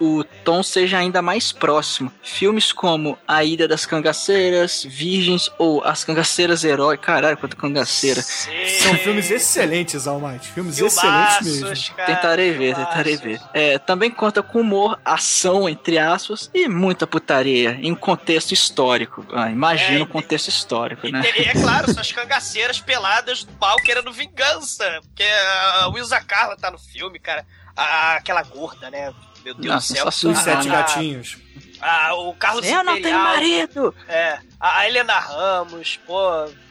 [0.00, 2.12] o, tom seja ainda mais próximo.
[2.22, 6.96] Filmes como A Ilha das Cangaceiras, Virgens ou As Cangaceiras Herói.
[6.96, 8.22] Caralho, quanta cangaceira.
[8.22, 10.48] São filmes excelentes, Almighty.
[10.48, 11.94] Filmes Filmaços, excelentes mesmo.
[11.96, 13.40] cara, Tentarei ver, tentarei ver.
[13.52, 19.24] É, também conta com humor, ação, entre aspas, e muita putaria, em um contexto histórico.
[19.32, 21.22] Ah, imagina É, o contexto histórico, né?
[21.36, 24.84] E, e é claro, são as cangaceiras peladas do mal querendo vingança.
[25.02, 27.44] Porque a Wilsa Carla tá no filme, cara.
[27.76, 29.12] A- aquela gorda, né?
[29.44, 30.08] Meu Deus Não, do céu.
[30.32, 30.38] Os.
[30.38, 31.38] Sete Gatinhos.
[31.80, 33.94] Ah, o Carlos Eu não tenho marido!
[34.08, 36.18] É, a Helena Ramos, pô,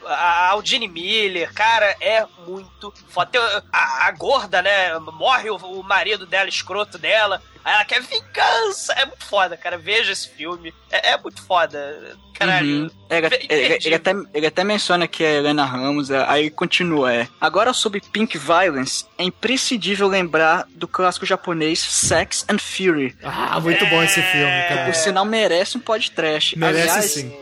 [0.04, 3.30] a a Aldine Miller, cara, é muito foda.
[3.30, 3.40] Tem
[3.72, 4.98] A, a gorda, né?
[4.98, 7.40] Morre o, o marido dela, escroto dela.
[7.64, 8.92] Aí ela quer vingança.
[8.94, 9.78] É muito foda, cara.
[9.78, 10.74] Veja esse filme.
[10.90, 12.18] É, é muito foda.
[12.34, 12.82] Caralho.
[12.82, 12.90] Uhum.
[13.10, 13.96] Ele, ele- ele Imperdível.
[13.96, 17.28] até, ele até menciona que é Helena Ramos, é, aí continua, é.
[17.40, 23.14] Agora sobre Pink Violence, é imprescindível lembrar do clássico japonês Sex and Fury.
[23.22, 24.84] Ah, muito bom esse filme, cara.
[24.86, 26.58] Por sinal, merece um podcast.
[26.58, 27.32] Merece Aliás, sim.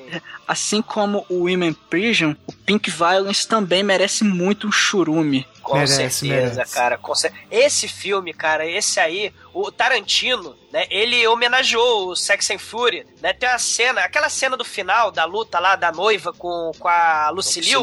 [0.46, 5.46] Assim como o Women Prison, o Pink Violence também merece muito um churume.
[5.62, 6.74] Com Merece, certeza, merece.
[6.74, 6.98] cara.
[6.98, 10.86] Com cer- Esse filme, cara, esse aí, o Tarantino, né?
[10.90, 13.32] Ele homenageou o Sex and Fury, né?
[13.32, 17.30] Tem a cena, aquela cena do final da luta lá da noiva com, com a
[17.30, 17.82] Lucille Liu,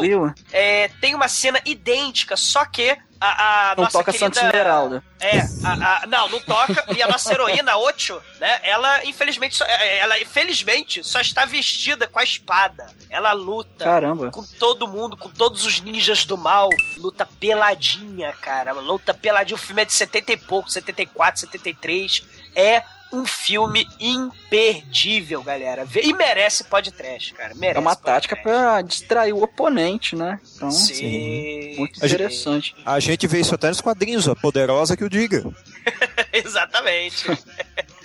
[0.52, 4.18] é, tem uma cena idêntica, só que a, a Não toca querida...
[4.34, 5.04] Santa Esmeralda.
[5.20, 6.86] É, a- a- não, não toca.
[6.96, 8.60] E a nossa heroína, Ocho, né?
[8.62, 12.86] Ela, infelizmente, só, é, ela, infelizmente, só está vestida com a espada.
[13.10, 14.30] Ela luta Caramba.
[14.30, 16.68] com todo mundo, com todos os ninjas do mal.
[16.96, 18.72] Luta peladinha, cara.
[18.72, 19.54] Luta peladinha.
[19.56, 22.22] O filme é de 70 e pouco, 74, 73.
[22.56, 22.82] é
[23.12, 25.84] um filme imperdível, galera.
[25.84, 27.54] Vê- E merece podcast, cara.
[27.54, 30.38] Merece É uma tática pra distrair o oponente, né?
[30.56, 31.74] Então, Sim.
[31.78, 32.76] muito A gente- interessante.
[32.84, 35.44] A gente vê isso até nos quadrinhos, a poderosa que o diga.
[36.32, 37.26] Exatamente.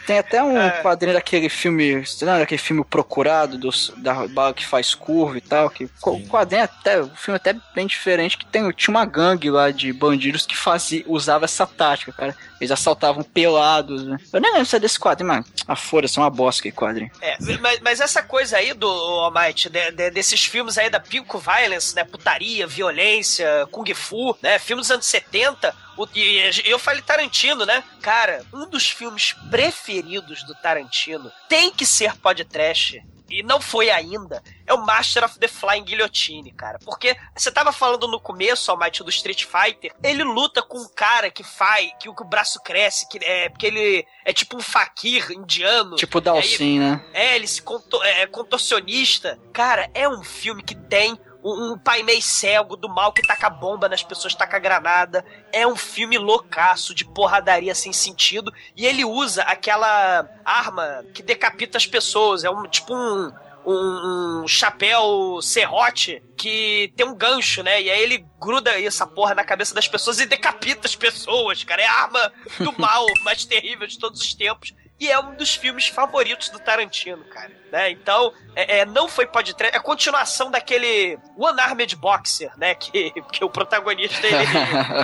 [0.05, 0.69] Tem até um É.
[0.83, 5.67] quadrinho daquele filme, lembra daquele filme Procurado, dos, da bala que faz curva e tal,
[5.67, 9.03] que o quadrinho é até, o filme é até bem diferente, que tem, tinha uma
[9.03, 12.37] gangue lá de bandidos que fazia, usava essa tática, cara.
[12.59, 14.17] Eles assaltavam pelados, né?
[14.31, 17.11] Eu nem lembro se é desse quadrinho, mas a foda-se, é uma bosta aquele quadrinho.
[17.21, 21.37] É, mas, mas essa coisa aí do Almighty, de- de- desses filmes aí da Pinko
[21.37, 22.03] Violence, né?
[22.03, 24.57] Putaria, violência, Kung Fu, né?
[24.59, 25.75] Filmes dos anos 70.
[25.97, 27.81] o- e eu falei Tarantino, né?
[28.01, 33.01] Cara, um dos filmes preferidos do Tarantino tem que ser podcast.
[33.29, 34.43] E não foi ainda.
[34.67, 36.77] É o Master of the Flying Guillotine, cara.
[36.85, 39.91] Porque você tava falando no começo, Almighty, do Street Fighter.
[40.03, 43.49] Ele luta com um cara que faz, que, o- que o braço cresce, que é,
[43.49, 45.95] porque ele é tipo um fakir indiano.
[45.95, 47.03] Tipo Dalsin, né?
[47.13, 49.39] é, ele se conto- é contorcionista.
[49.53, 53.49] Cara, é um filme que tem um, um pai meio cego do mal que taca
[53.49, 55.23] bomba nas pessoas, taca granada.
[55.53, 58.51] É um filme loucaço de porradaria sem sentido.
[58.75, 62.43] E ele usa aquela arma que decapita as pessoas.
[62.43, 63.31] É um tipo um.
[63.67, 67.81] Um, um chapéu serrote que tem um gancho, né?
[67.81, 71.81] E aí ele gruda essa porra na cabeça das pessoas e decapita as pessoas, cara.
[71.81, 74.71] É a arma do mal mais terrível de todos os tempos.
[74.97, 77.51] E é um dos filmes favoritos do Tarantino, cara.
[77.69, 77.91] Né?
[77.91, 82.75] Então, é, é, não foi pode é a continuação daquele One Armed Boxer, né?
[82.75, 84.45] Que, que o protagonista ele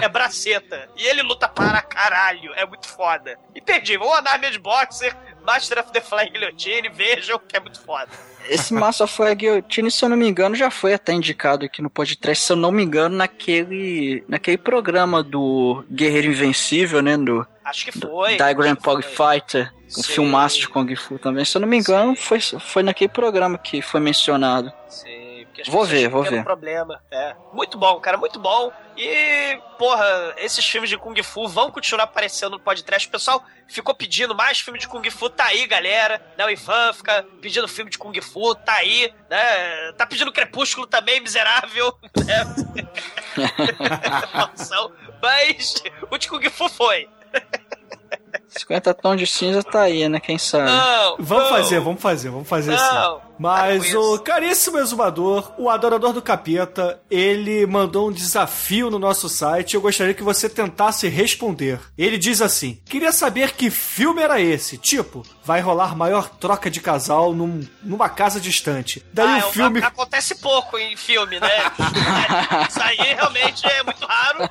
[0.02, 0.89] é braceta.
[0.96, 2.54] E ele luta para caralho.
[2.56, 3.38] É muito foda.
[3.54, 4.08] Imperdível.
[4.08, 5.14] One Armed Boxer,
[5.46, 8.10] Master of the Flying Guillotine, vejam que é muito foda.
[8.50, 11.82] Esse Master of the Guillotine, se eu não me engano, já foi até indicado aqui
[11.82, 17.18] no podcast, se eu não me engano, naquele, naquele programa do Guerreiro Invencível, né?
[17.18, 18.36] Do Acho que foi.
[18.38, 19.04] Diagram Pog.
[19.04, 21.46] Fighter, um filmaço de Kung Fu também.
[21.46, 24.72] Se eu não me engano, foi, foi naquele programa que foi mencionado.
[24.89, 25.20] Sim,
[25.62, 26.43] porque as Vou pessoas ver, vou ver.
[26.43, 27.01] problema.
[27.12, 27.36] É.
[27.53, 28.72] Muito bom, cara, muito bom.
[28.97, 33.07] E, porra, esses filmes de Kung Fu vão continuar aparecendo no podcast.
[33.07, 36.22] O pessoal ficou pedindo mais filme de Kung Fu, tá aí, galera.
[36.38, 36.45] Né?
[36.45, 39.14] O Ivan fica pedindo filme de Kung Fu, tá aí.
[39.30, 39.91] Né?
[39.97, 41.97] Tá pedindo Crepúsculo também, miserável.
[42.26, 42.43] Né?
[45.22, 45.76] Mas
[46.09, 47.07] o de Kung Fu foi.
[48.52, 50.20] 50 tons de cinza tá aí, né?
[50.20, 50.70] Quem sabe?
[50.70, 51.49] Não, Vamos não.
[51.52, 52.95] fazer, vamos fazer, vamos fazer assim.
[52.95, 53.22] Não.
[53.39, 58.99] Mas Para com o caríssimo exumador, o adorador do capeta, ele mandou um desafio no
[58.99, 61.80] nosso site e eu gostaria que você tentasse responder.
[61.97, 64.78] Ele diz assim: Queria saber que filme era esse?
[64.78, 69.04] Tipo, vai rolar maior troca de casal num- numa casa distante.
[69.12, 69.80] Daí Ah, o é filme.
[69.84, 71.50] Acontece pouco em filme, né?
[72.70, 74.39] Isso aí realmente é muito raro.
[74.39, 74.50] né?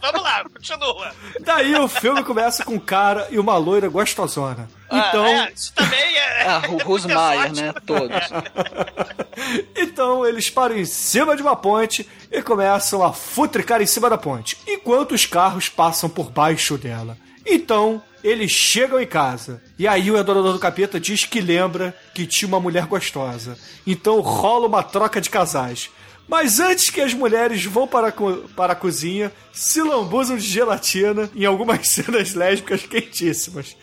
[0.00, 1.12] Vamos lá, continua.
[1.40, 4.68] Daí o filme começa com um cara e uma loira gostosona.
[4.90, 6.44] Então, Ah, é, isso também é.
[6.48, 7.72] Ah, o Rosmaier, né?
[7.86, 8.16] Todos.
[9.76, 14.18] Então eles param em cima de uma ponte e começam a futricar em cima da
[14.18, 17.16] ponte, enquanto os carros passam por baixo dela.
[17.46, 19.62] Então eles chegam em casa.
[19.78, 23.56] E aí o adorador do capeta diz que lembra que tinha uma mulher gostosa.
[23.86, 25.90] Então rola uma troca de casais.
[26.28, 28.12] Mas antes que as mulheres vão para a,
[28.54, 33.74] para a cozinha, se lambuzam de gelatina em algumas cenas lésbicas quentíssimas.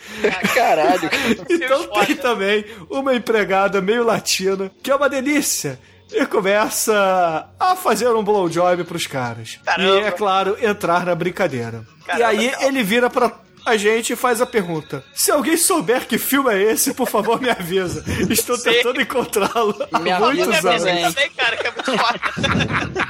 [0.54, 1.10] Caralho.
[1.50, 5.80] Então tem também uma empregada meio latina, que é uma delícia.
[6.12, 9.60] E começa a fazer um blowjob pros caras.
[9.66, 10.02] Caramba.
[10.02, 11.84] E, é claro, entrar na brincadeira.
[12.02, 12.68] e Caramba, aí cara.
[12.68, 13.28] ele vira pra
[13.66, 15.03] a gente faz a pergunta.
[15.13, 18.03] Se alguém souber que filme é esse, por favor me avisa.
[18.32, 18.72] Estou Sim.
[18.72, 21.13] tentando encontrá-lo há Me avisa muitos é anos.
[21.16, 21.30] também.
[21.32, 22.20] cara, que é muito foda.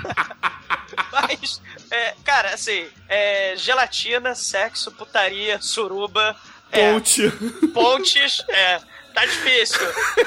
[1.12, 6.36] Mas, é, cara, assim, é, gelatina, sexo, putaria, suruba,
[6.72, 7.30] é, Ponte.
[7.74, 8.80] pontes, é,
[9.14, 9.80] tá difícil.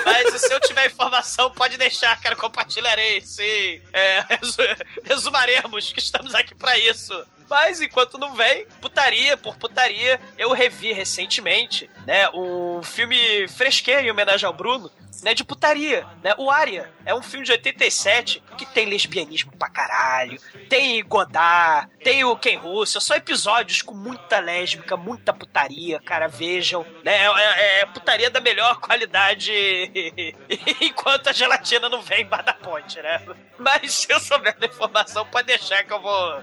[0.04, 3.80] Mas se eu tiver informação, pode deixar, cara, compartilharei, sim.
[3.92, 4.62] É, resu-
[5.04, 7.12] resumaremos que estamos aqui pra isso.
[7.48, 14.10] Mas enquanto não vem, putaria por putaria, eu revi recentemente, né, um filme fresqueiro em
[14.10, 14.90] homenagem ao Bruno,
[15.22, 16.90] né, de putaria, né, o Aria.
[17.04, 20.38] É um filme de 87 que tem lesbianismo pra caralho,
[20.68, 26.84] tem Godard, tem o Ken Russell, são episódios com muita lésbica, muita putaria, cara, vejam,
[27.04, 29.52] né, é, é- é putaria da melhor qualidade
[30.80, 33.20] enquanto a gelatina não vem embaixo da ponte, né.
[33.58, 36.42] Mas se eu souber da informação, pode deixar que eu vou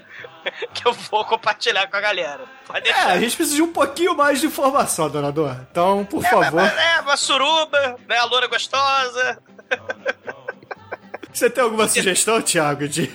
[0.74, 2.44] que eu vou compartilhar com a galera.
[2.68, 3.08] Pode É, deixar.
[3.12, 5.56] a gente precisa de um pouquinho mais de informação, donador.
[5.72, 6.54] Então, por É, favor.
[6.62, 9.38] mas- é, uma suruba, né, a loura gostosa.
[11.32, 13.10] Você tem alguma sugestão, Thiago, de.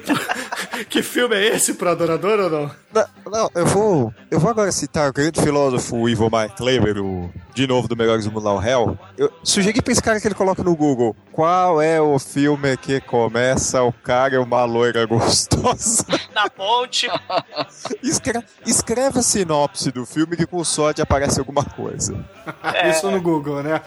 [0.88, 2.70] que filme é esse pro adorador ou não?
[2.94, 4.14] Não, não, eu vou.
[4.30, 8.30] Eu vou agora citar o grande filósofo Ivo Kleber, o, de novo do Melhores do
[8.30, 8.98] Mundo ao Hell.
[9.16, 13.00] Eu sugeri pra esse cara que ele coloca no Google qual é o filme que
[13.00, 16.04] começa o cara e uma loira gostosa.
[16.34, 17.08] Na ponte.
[18.02, 22.22] Escre escreve a sinopse do filme que com sorte aparece alguma coisa.
[22.74, 22.90] É.
[22.92, 23.80] Isso no Google, né?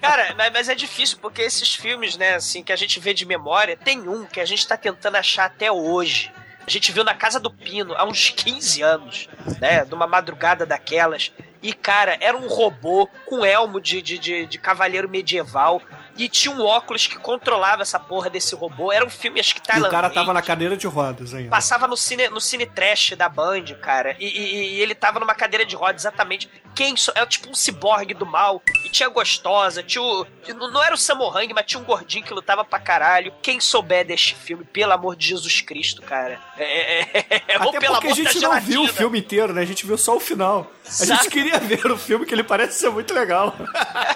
[0.00, 3.76] Cara, mas é difícil porque esses filmes, né, assim, que a gente vê de memória,
[3.76, 6.32] tem um que a gente tá tentando achar até hoje.
[6.66, 9.28] A gente viu na Casa do Pino há uns 15 anos,
[9.60, 9.84] né?
[9.84, 11.32] Numa madrugada daquelas.
[11.62, 15.80] E, cara, era um robô com elmo de, de, de, de cavaleiro medieval
[16.16, 18.92] e tinha um óculos que controlava essa porra desse robô.
[18.92, 19.92] Era um filme, acho que tailandês.
[19.92, 21.50] E o cara tava na cadeira de rodas ainda.
[21.50, 24.16] Passava no cine, no cine trash da Band, cara.
[24.18, 26.50] E, e, e ele tava numa cadeira de rodas, exatamente.
[26.74, 27.12] Quem so...
[27.14, 28.62] É tipo um ciborgue do mal.
[28.84, 30.26] E tinha gostosa, tinha o...
[30.54, 33.32] Não era o Samorang, mas tinha um gordinho que lutava pra caralho.
[33.42, 36.40] Quem souber deste filme, pelo amor de Jesus Cristo, cara.
[36.56, 39.62] É, é, é, Até pelo porque a gente não viu o filme inteiro, né?
[39.62, 40.70] A gente viu só o final.
[41.00, 43.54] A gente queria ver o filme, que ele parece ser muito legal.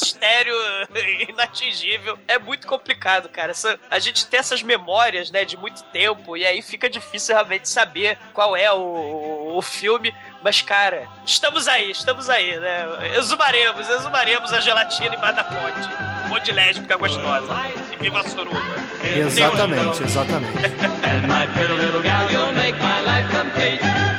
[0.00, 0.54] Mistério
[1.28, 2.18] inatingível.
[2.26, 3.50] É muito complicado, cara.
[3.50, 7.68] Essa, a gente tem essas memórias, né, de muito tempo, e aí fica difícil realmente
[7.68, 10.14] saber qual é o, o filme.
[10.42, 12.86] Mas, cara, estamos aí, estamos aí, né?
[13.18, 16.28] Exumaremos, exumaremos a gelatina embaixo da ponte.
[16.28, 17.52] Ponte lésbica gostosa.
[17.92, 18.60] E viva a suruba.
[19.04, 20.60] Exatamente, exatamente.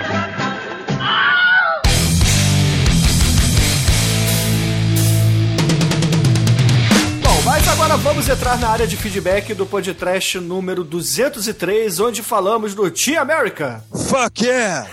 [7.63, 12.89] Mas agora vamos entrar na área de feedback do podcast número 203, onde falamos do
[12.89, 13.83] Team America.
[14.09, 14.89] Fuck yeah!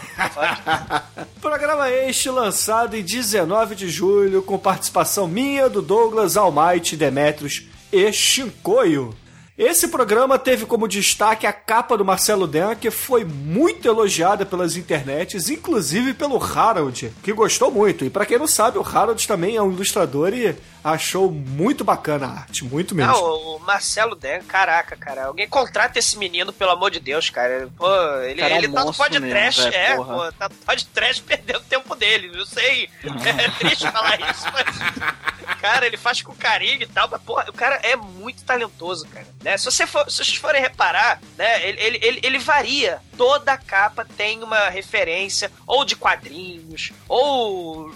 [1.40, 8.12] Programa este lançado em 19 de julho, com participação minha, do Douglas, Almighty, Demetrios e
[8.12, 9.16] Shinkoio.
[9.58, 14.76] Esse programa teve como destaque a capa do Marcelo Den, que foi muito elogiada pelas
[14.76, 18.04] internets, inclusive pelo Harold, que gostou muito.
[18.04, 20.54] E para quem não sabe, o Harold também é um ilustrador e
[20.84, 23.12] achou muito bacana a arte, muito mesmo.
[23.12, 27.68] Não, o Marcelo Den, caraca, cara, alguém contrata esse menino, pelo amor de Deus, cara.
[27.76, 27.86] Pô,
[28.22, 30.14] ele, cara, é ele um tá no podcast, mesmo, é, porra.
[30.14, 32.88] pô, tá no podcast perdendo tempo dele, não sei.
[33.02, 35.58] É triste falar isso, mas.
[35.60, 39.26] Cara, ele faz com carinho e tal, mas, porra, o cara é muito talentoso, cara.
[39.48, 39.56] Né?
[39.56, 43.00] Se, você for, se vocês forem reparar, né, ele, ele, ele, varia.
[43.16, 47.90] Toda capa tem uma referência, ou de quadrinhos, ou.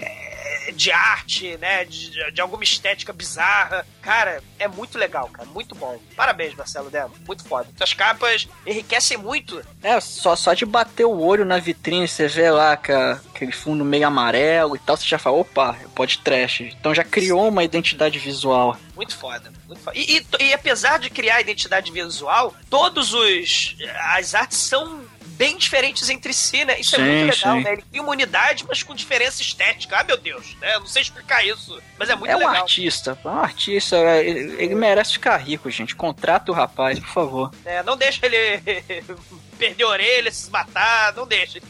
[0.00, 0.27] É,
[0.72, 1.84] de arte, né?
[1.84, 3.86] De, de, alguma estética bizarra.
[4.02, 5.48] Cara, é muito legal, cara.
[5.48, 5.98] Muito bom.
[6.16, 7.14] Parabéns, Marcelo Demo.
[7.26, 7.68] Muito foda.
[7.80, 9.62] As capas enriquecem muito.
[9.82, 13.84] É, só, só de bater o olho na vitrine, você vê lá que aquele fundo
[13.84, 16.60] meio amarelo e tal, você já fala, opa, pode trash.
[16.60, 18.76] Então já criou uma identidade visual.
[18.94, 19.52] Muito foda.
[19.66, 19.96] Muito foda.
[19.96, 23.76] E, e, e apesar de criar identidade visual, todos os.
[24.16, 25.04] As artes são
[25.38, 26.80] bem diferentes entre si, né?
[26.80, 27.62] Isso sim, é muito legal, sim.
[27.62, 27.72] né?
[27.74, 29.96] Ele tem uma unidade, mas com diferença estética.
[29.98, 30.74] Ah, meu Deus, né?
[30.74, 32.54] Eu não sei explicar isso, mas é muito é legal.
[32.54, 33.96] É um artista, é um artista.
[33.96, 35.94] Ele, ele, merece ficar rico, gente.
[35.94, 37.52] Contrata o rapaz, por favor.
[37.64, 38.60] É, não deixa ele
[39.56, 41.60] perder a orelha, se matar, não deixa.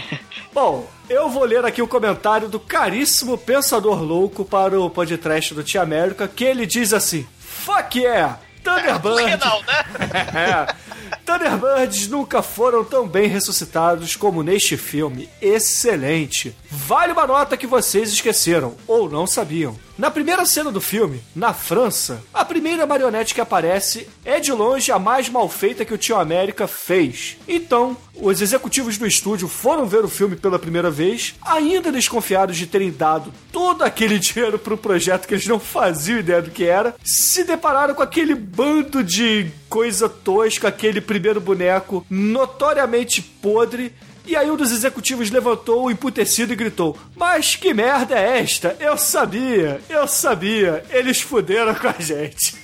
[0.52, 5.62] Bom, eu vou ler aqui o comentário do caríssimo Pensador Louco para o podcast do
[5.62, 8.40] Tia América, que ele diz assim: Fuck yeah!
[8.68, 9.28] Thunderbird!
[9.28, 10.66] É, não, né?
[10.74, 10.88] é.
[11.24, 15.28] Thunderbirds nunca foram tão bem ressuscitados como neste filme.
[15.40, 16.54] Excelente!
[16.70, 19.76] Vale uma nota que vocês esqueceram, ou não sabiam.
[19.98, 24.92] Na primeira cena do filme, na França, a primeira marionete que aparece é de longe
[24.92, 27.36] a mais mal feita que o Tio América fez.
[27.48, 32.68] Então, os executivos do estúdio foram ver o filme pela primeira vez, ainda desconfiados de
[32.68, 36.64] terem dado todo aquele dinheiro para o projeto que eles não faziam ideia do que
[36.64, 43.92] era, se depararam com aquele bando de coisa tosca, aquele primeiro boneco notoriamente podre
[44.28, 48.76] e aí um dos executivos levantou o emputecido e gritou: Mas que merda é esta?
[48.78, 52.54] Eu sabia, eu sabia, eles fuderam com a gente.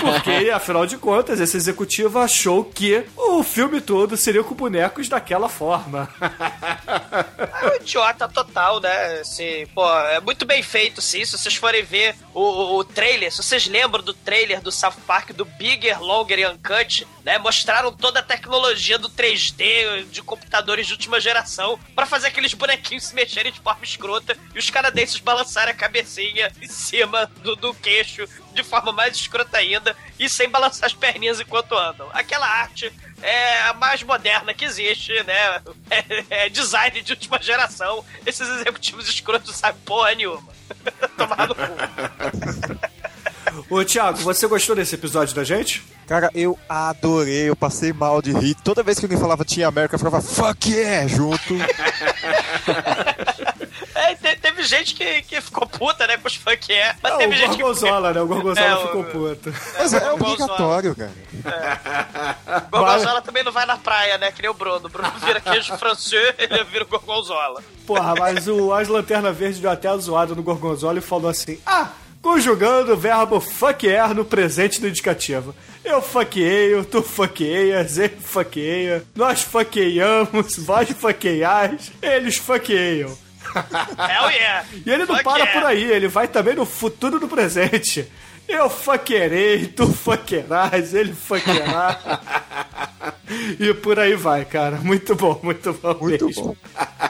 [0.00, 5.48] Porque, afinal de contas, esse executivo achou que o filme todo seria com bonecos daquela
[5.48, 6.08] forma.
[7.60, 9.20] é um idiota total, né?
[9.20, 11.24] Assim, pô, é muito bem feito, sim.
[11.24, 14.96] Se vocês forem ver o, o, o trailer, se vocês lembram do trailer do South
[15.06, 17.38] Park do Bigger, Longer e Uncut, né?
[17.38, 23.04] Mostraram toda a tecnologia do 3D, de computadores de última geração para fazer aqueles bonequinhos
[23.04, 27.74] se mexerem de forma escrota e os canadenses balançarem a cabecinha em cima do, do
[27.74, 32.08] queixo de forma mais escrota ainda e sem balançar as perninhas enquanto andam.
[32.12, 32.92] Aquela arte
[33.22, 35.62] é a mais moderna que existe, né?
[35.90, 38.04] É, é design de última geração.
[38.26, 40.52] Esses executivos escrotos sabem porra nenhuma.
[41.16, 41.62] Tomar no cu.
[43.74, 45.82] Ô, Thiago, você gostou desse episódio da gente?
[46.08, 48.54] Cara, eu adorei, eu passei mal de rir.
[48.64, 51.54] Toda vez que alguém falava Tinha América, eu falava fuck yeah junto.
[53.94, 56.94] É, te- teve gente que, que ficou puta, né, com os funk é.
[57.02, 57.62] Mas Ah, teve o gente que.
[57.62, 58.20] Gorgonzola, né?
[58.20, 59.54] O Gorgonzola É, o- ficou puto.
[59.76, 60.34] Mas é Gorgonzola.
[60.52, 61.10] obrigatório, cara.
[62.70, 64.30] Gorgonzola também não vai na praia, né?
[64.30, 64.86] Que nem o Bruno.
[64.86, 67.60] O Bruno vira queijo francês, ele vira o Gorgonzola.
[67.86, 71.58] Porra, mas o As Lanterna Verde deu até a zoada no Gorgonzola e falou assim:
[71.66, 71.88] Ah,
[72.22, 75.54] conjugando o verbo fuckear no presente do indicativo.
[75.84, 83.16] Eu fuckeio, tu fuckeias, ele fuckeia, nós fuckeiamos, vós fuckeiais, eles fuckeiam.
[83.56, 84.66] Hell yeah!
[84.84, 85.52] E ele não Fuck para yeah.
[85.52, 88.06] por aí, ele vai também no futuro no presente.
[88.46, 92.00] Eu fuckerei, tu fuckerás, ele fuckerá.
[93.60, 94.76] e por aí vai, cara.
[94.76, 96.44] Muito bom, muito bom Muito mesmo.
[96.44, 96.56] bom.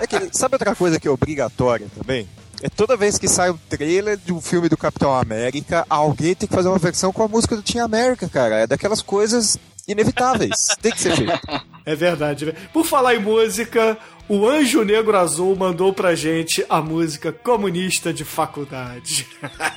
[0.00, 2.28] É que, sabe outra coisa que é obrigatória também?
[2.62, 6.48] É toda vez que sai um trailer de um filme do Capitão América, alguém tem
[6.48, 8.56] que fazer uma versão com a música do Team América, cara.
[8.56, 9.56] É daquelas coisas
[9.86, 10.68] inevitáveis.
[10.82, 11.40] tem que ser feito.
[11.84, 12.46] É verdade.
[12.46, 12.52] né?
[12.72, 13.96] Por falar em música,
[14.28, 19.26] o Anjo Negro Azul mandou pra gente a música Comunista de Faculdade.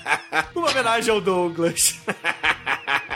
[0.55, 1.95] Uma homenagem ao Douglas.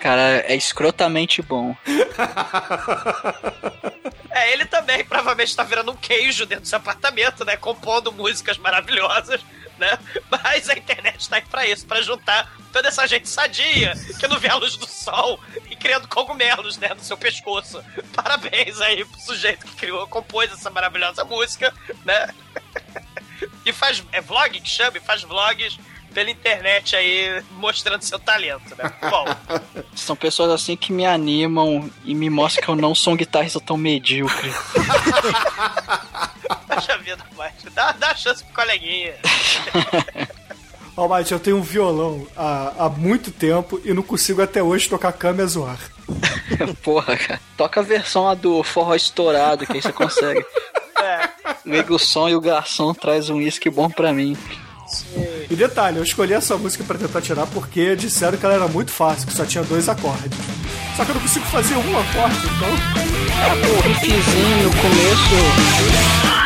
[0.00, 1.76] Cara, é escrotamente bom.
[4.34, 7.54] É, ele também provavelmente tá virando um queijo dentro do seu apartamento, né?
[7.54, 9.42] Compondo músicas maravilhosas,
[9.78, 9.98] né?
[10.30, 14.38] Mas a internet tá aí pra isso, pra juntar toda essa gente sadia que não
[14.38, 15.38] vê a luz do sol
[15.70, 16.88] e criando cogumelos, né?
[16.94, 17.84] No seu pescoço.
[18.14, 21.72] Parabéns aí pro sujeito que criou, compôs essa maravilhosa música,
[22.04, 22.28] né?
[23.64, 24.02] E faz.
[24.12, 24.96] É vlog que chama?
[24.96, 25.78] E faz vlogs
[26.12, 28.92] pela internet aí mostrando seu talento, né?
[29.10, 29.24] Bom.
[29.94, 33.60] São pessoas assim que me animam e me mostram que eu não sou um guitarrista
[33.60, 34.52] tão medíocre.
[36.68, 37.70] Poxa vida, Mike.
[37.74, 39.14] Dá, dá chance pro coleguinha.
[40.96, 44.90] Ó, Mate, eu tenho um violão há, há muito tempo e não consigo até hoje
[44.90, 45.78] tocar câmera zoar.
[46.82, 47.40] Porra, cara.
[47.56, 50.44] Toca a versão lá do forró estourado, que aí você consegue.
[51.64, 54.36] Liga o som e o garçom traz um uísque bom pra mim.
[55.52, 58.90] E detalhe, eu escolhi essa música pra tentar tirar porque disseram que ela era muito
[58.90, 60.32] fácil, que só tinha dois acordes.
[60.96, 62.70] Só que eu não consigo fazer um acorde, então.
[63.70, 66.41] O riffzinho no começo.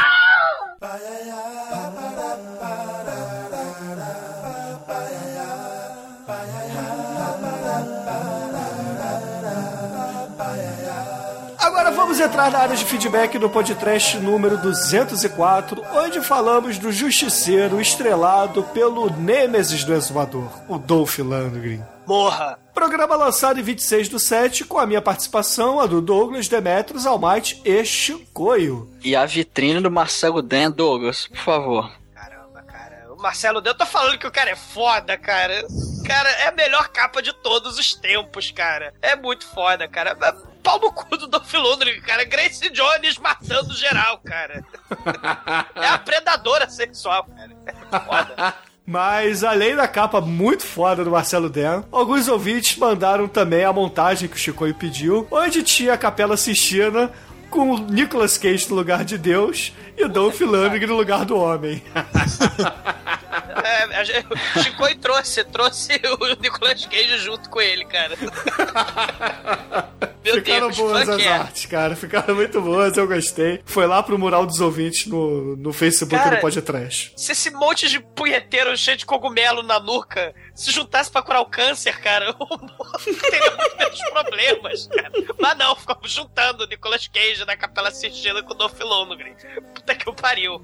[12.16, 18.62] Vamos entrar na área de feedback do podcast número 204, onde falamos do Justiceiro estrelado
[18.62, 21.84] pelo Nêmesis do Exumador, o Dolph Lundgren.
[22.06, 22.58] Morra!
[22.72, 27.60] Programa lançado em 26 do 7, com a minha participação, a do Douglas Demetrios, Almighty
[27.62, 28.90] e Chicoio.
[29.04, 31.92] E a vitrine do Marcelo Dan Douglas, por favor.
[32.14, 33.12] Caramba, cara.
[33.12, 35.66] O Marcelo Deus tá falando que o cara é foda, cara.
[36.06, 38.94] Cara, é a melhor capa de todos os tempos, cara.
[39.02, 40.16] É muito foda, cara.
[40.66, 42.24] Pau no cu do Dolph Lundgren, cara.
[42.24, 44.64] Grace Jones matando geral, cara.
[45.76, 47.52] É a predadora sexual, cara.
[47.66, 48.54] É foda.
[48.84, 54.28] Mas além da capa muito foda do Marcelo Dan, alguns ouvintes mandaram também a montagem
[54.28, 57.12] que o Chicoio pediu, onde tinha a Capela Sistina
[57.48, 61.36] com o Nicolas Cage no lugar de Deus e o Dolph Lundgren no lugar do
[61.36, 61.80] homem.
[63.64, 68.16] É, gente- o Chico trouxe, trouxe o Nicolas Cage junto com ele, cara.
[70.24, 71.28] Meu Ficaram Deus, boas as é.
[71.28, 71.94] artes, cara.
[71.94, 73.62] Ficaram muito boas, eu gostei.
[73.64, 77.12] Foi lá pro mural dos ouvintes no, no Facebook Cara, do Podcast.
[77.16, 81.46] Se esse monte de punheteiro cheio de cogumelo na nuca se juntasse pra curar o
[81.46, 85.12] câncer, cara, o mundo teria muito menos problemas, cara.
[85.38, 89.36] Mas não, ficamos juntando o Nicolas Cage na Capela Sistina com o Dolph Lundgren.
[89.74, 90.60] Puta que o pariu.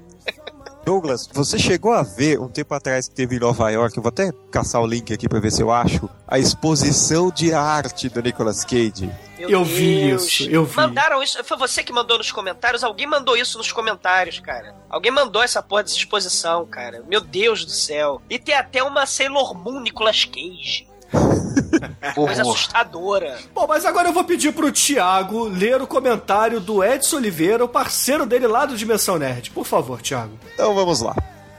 [0.85, 4.09] Douglas, você chegou a ver um tempo atrás que teve em Nova York, eu vou
[4.09, 8.21] até caçar o link aqui pra ver se eu acho, a exposição de arte do
[8.21, 9.09] Nicolas Cage.
[9.39, 10.23] Meu Eu vi Deus.
[10.27, 10.75] isso, eu vi.
[10.75, 11.41] Mandaram isso.
[11.43, 12.83] Foi você que mandou nos comentários?
[12.83, 14.75] Alguém mandou isso nos comentários, cara.
[14.89, 17.03] Alguém mandou essa porra dessa exposição, cara.
[17.07, 18.21] Meu Deus do céu.
[18.29, 20.87] E tem até uma Sailor Moon Nicolas Cage.
[22.13, 23.39] Coisa assustadora.
[23.53, 27.69] Bom, mas agora eu vou pedir pro Thiago ler o comentário do Edson Oliveira, o
[27.69, 29.51] parceiro dele lá do Dimensão Nerd.
[29.51, 30.33] Por favor, Thiago.
[30.53, 31.15] Então vamos lá.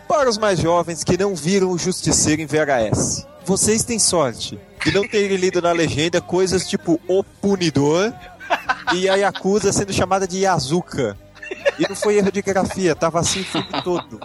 [0.09, 4.93] Para os mais jovens que não viram o Justiceiro em VHS, vocês têm sorte de
[4.93, 8.13] não terem lido na legenda coisas tipo O Punidor
[8.95, 11.17] e a Yakuza sendo chamada de Yazuka.
[11.79, 14.21] E não foi erro de grafia, tava assim o filme todo.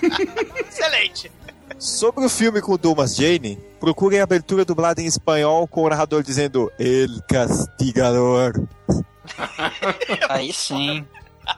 [0.68, 1.30] Excelente.
[1.78, 5.88] Sobre o filme com o Thomas Jane, procurem a abertura dublada em espanhol com o
[5.88, 8.54] narrador dizendo El Castigador.
[10.28, 11.04] Aí sim.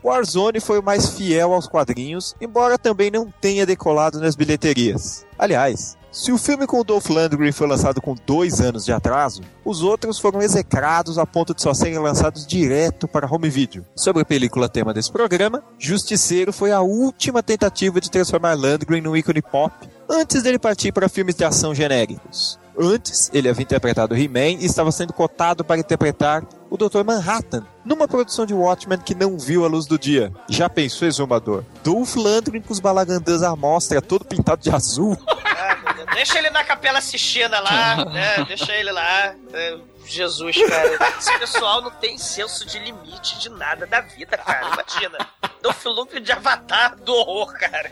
[0.02, 5.24] Warzone foi o mais fiel aos quadrinhos, embora também não tenha decolado nas bilheterias.
[5.38, 9.42] Aliás, Se o filme com o Dolph Lundgren foi lançado com dois anos de atraso,
[9.62, 13.84] os outros foram execrados a ponto de só serem lançados direto para home video.
[13.94, 19.14] Sobre a película tema desse programa, Justiceiro foi a última tentativa de transformar Lundgren num
[19.14, 19.70] ícone pop
[20.08, 22.58] antes dele partir para filmes de ação genéricos.
[22.78, 27.04] Antes, ele havia interpretado He-Man e estava sendo cotado para interpretar o Dr.
[27.04, 30.32] Manhattan, numa produção de Watchmen que não viu a luz do dia.
[30.48, 31.62] Já pensou, exumador?
[31.84, 35.14] Dolph Lundgren com os balagandãs à mostra, todo pintado de azul.
[36.14, 38.44] Deixa ele na capela Sistina lá, né?
[38.44, 39.34] Deixa ele lá.
[39.52, 41.16] É, Jesus, cara.
[41.18, 44.68] Esse pessoal não tem senso de limite de nada da vida, cara.
[44.72, 45.18] Imagina.
[45.60, 47.90] Dolph Lundgren de avatar do horror, cara.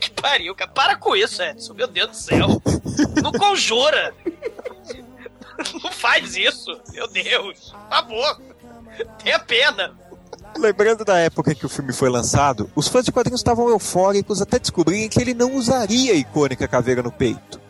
[0.00, 0.70] Que pariu, cara.
[0.70, 1.74] Para com isso, Edson.
[1.74, 2.48] Meu Deus do céu.
[3.22, 4.14] Não conjura.
[5.82, 6.80] Não faz isso.
[6.92, 7.70] Meu Deus.
[7.70, 8.40] Por favor.
[9.22, 9.96] Tenha pena.
[10.58, 14.42] Lembrando da época em que o filme foi lançado, os fãs de quadrinhos estavam eufóricos
[14.42, 17.60] até descobrirem que ele não usaria a icônica caveira no peito.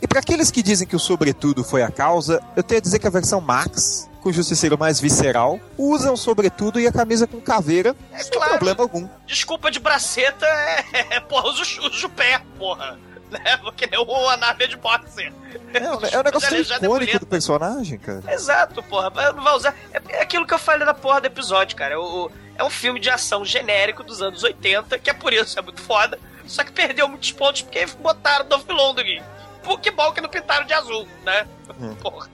[0.00, 2.98] E para aqueles que dizem que o sobretudo foi a causa, eu tenho a dizer
[3.00, 7.26] que a versão Max, com o justiceiro mais visceral, usa o sobretudo e a camisa
[7.26, 8.50] com caveira, É sem claro.
[8.50, 9.08] problema algum.
[9.26, 12.96] Desculpa de braceta é, é porra, usa o, o pé, porra.
[13.30, 13.40] Né?
[13.76, 15.32] Que nem o Anarvia de boxer.
[15.74, 18.22] É, é um negócio tão é icônico do personagem, cara.
[18.32, 19.10] Exato, porra.
[19.32, 19.74] Não vai usar.
[19.92, 22.00] É, é aquilo que eu falei na porra do episódio, cara.
[22.00, 25.62] O, é um filme de ação genérico dos anos 80, que é por isso, é
[25.62, 26.18] muito foda.
[26.46, 29.22] Só que perdeu muitos pontos porque botaram Dolph Lundgren.
[29.62, 31.46] Pô, que bom que não pintaram de azul, né?
[32.00, 32.30] Porra.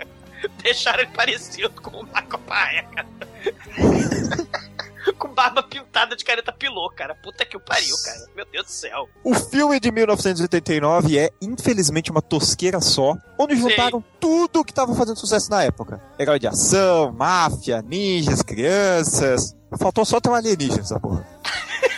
[0.62, 3.09] Deixaram ele parecido com o Paia, cara.
[5.18, 7.14] com barba pintada de careta pilô, cara.
[7.14, 8.26] Puta que o pariu, cara.
[8.34, 9.09] Meu Deus do céu.
[9.24, 15.18] O filme de 1989 é, infelizmente, uma tosqueira só, onde juntaram tudo que estava fazendo
[15.18, 16.00] sucesso na época.
[16.18, 19.57] Herói de ação, máfia, ninjas, crianças.
[19.78, 21.26] Faltou só ter um alienígena, essa porra.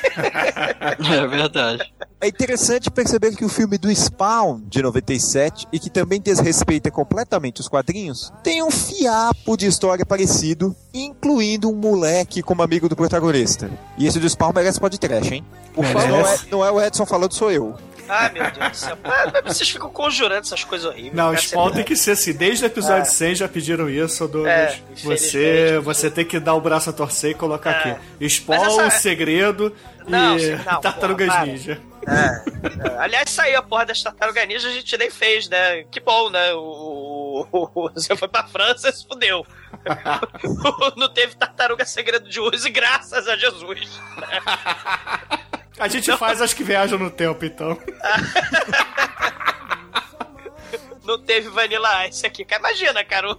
[1.14, 1.92] É verdade.
[2.20, 7.60] É interessante perceber que o filme do Spawn, de 97, e que também desrespeita completamente
[7.60, 13.70] os quadrinhos, tem um fiapo de história parecido, incluindo um moleque como amigo do protagonista.
[13.98, 15.44] E esse do Spawn merece podcast, hein?
[15.74, 17.74] Por favor, não é, não é o Edson falando, sou eu.
[18.08, 18.98] Ai, meu Deus do céu.
[19.04, 21.14] Ah, vocês ficam conjurando essas coisas horríveis.
[21.14, 21.36] Não, o.
[21.38, 22.32] Spawn tem que ser assim.
[22.32, 23.04] Desde o episódio É.
[23.04, 24.52] 100 já pediram isso, Douglas.
[24.52, 27.90] É, você, você tem que dar o braço a torcer e colocar É.
[27.92, 28.28] aqui.
[28.28, 29.74] Spawn, essa- segredo
[30.06, 31.46] Não, e não, Tartarugas porra.
[31.46, 31.80] Ninja.
[32.06, 32.98] É, é.
[32.98, 35.84] Aliás, saiu a porra das tartarugas ninja, a gente nem fez, né?
[35.84, 36.52] Que bom, né?
[36.52, 39.46] O, o- o- você foi pra França e se fudeu.
[40.96, 44.00] Não teve tartaruga segredo de uso graças a Jesus.
[45.78, 47.76] A gente faz as que viajam no tempo, então.
[51.04, 52.46] Não teve Vanilla Ice aqui.
[52.58, 53.34] Imagina, cara, o,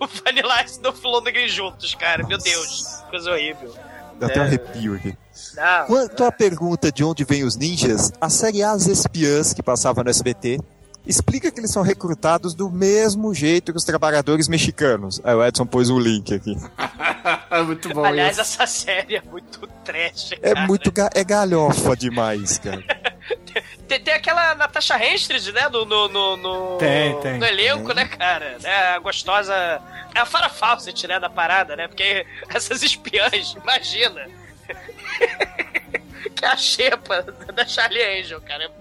[0.00, 2.26] o Vanilla Ice do Flondegren juntos, cara.
[2.26, 3.74] Meu Deus, coisa horrível.
[4.18, 4.46] Dá até um É.
[4.46, 5.16] arrepio aqui.
[5.56, 10.04] Não, Quanto à pergunta de onde vêm os ninjas, a série As Espiãs, que passava
[10.04, 10.60] no SBT,
[11.06, 15.20] explica que eles são recrutados do mesmo jeito que os trabalhadores mexicanos.
[15.24, 16.56] Aí o Edson pôs o link aqui.
[17.50, 18.40] É muito bom aliás, isso.
[18.40, 20.66] essa série é muito trash, É cara.
[20.66, 22.82] muito ga é galhofa demais, cara.
[23.86, 25.68] Tem, tem aquela Natasha Henstridge, né?
[25.68, 27.38] No, no, no, no- Tem, tem.
[27.38, 27.96] no elenco, Tem.
[27.96, 28.56] né, cara?
[28.64, 29.54] É a gostosa.
[30.14, 31.20] É a Farah Fawcett, né?
[31.20, 31.86] Da parada, né?
[31.88, 34.26] Porque essas espiãs, imagina.
[36.34, 37.22] que é a xepa
[37.54, 38.64] da Charlie Angel, cara.
[38.64, 38.72] É um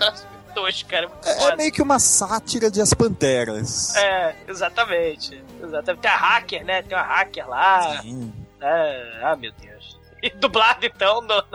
[0.53, 1.09] tosco, cara.
[1.25, 3.95] É É, é meio que uma sátira de As Panteras.
[3.95, 5.41] É, exatamente.
[5.61, 6.01] Exatamente.
[6.01, 6.81] Tem a hacker, né?
[6.81, 8.01] Tem uma hacker lá.
[8.01, 8.33] Sim.
[8.59, 9.99] É, ah, meu Deus.
[10.21, 11.43] E dublado, então, no,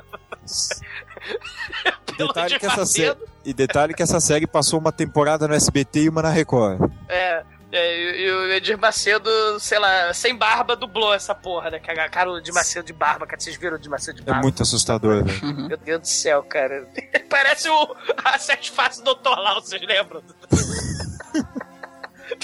[2.16, 6.08] Detalhe que essa série, e detalhe que essa série passou uma temporada no SBT e
[6.08, 6.90] uma na Record.
[7.08, 7.42] É,
[7.76, 11.78] é, e, e o Edir Macedo, sei lá, sem barba, dublou essa porra, né?
[11.78, 13.40] Que a cara o de Macedo de barba, cara.
[13.40, 14.42] Vocês viram o de Macedo de É barba?
[14.42, 15.68] muito assustador, velho.
[15.68, 16.88] Meu Deus do céu, cara.
[17.28, 19.28] Parece o a sete faces do Dr.
[19.38, 20.22] Lau, vocês lembram?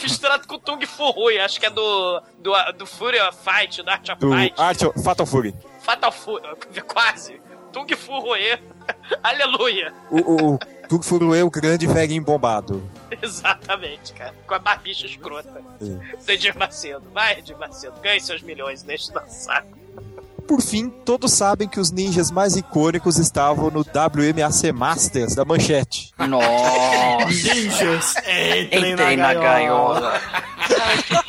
[0.03, 3.83] Misturado com o Tung Fu Rui, acho que é do, do, do Fury of Fight,
[3.83, 4.55] do Art of Do Fight.
[4.61, 5.55] Art of- Fatal Fury.
[5.81, 6.43] Fatal Fury,
[6.87, 7.41] quase.
[7.73, 8.41] Tung Fu Rui.
[9.23, 9.93] Aleluia.
[10.11, 10.59] O, o,
[10.93, 12.83] Tug Furuê, o grande velhinho bombado.
[13.23, 14.35] Exatamente, cara.
[14.47, 15.85] Com a barbicha escrota É.
[16.23, 17.03] do Edir Macedo.
[17.15, 19.65] Vai, Edir Macedo, ganhe seus milhões, deixa de dançar.
[20.47, 26.13] Por fim, todos sabem que os ninjas mais icônicos estavam no WMAC Masters da Manchete.
[26.19, 27.27] Nossa.
[27.27, 30.01] Ninjas, entrem, Entrei na, na gaiola.
[30.01, 30.23] gaiola.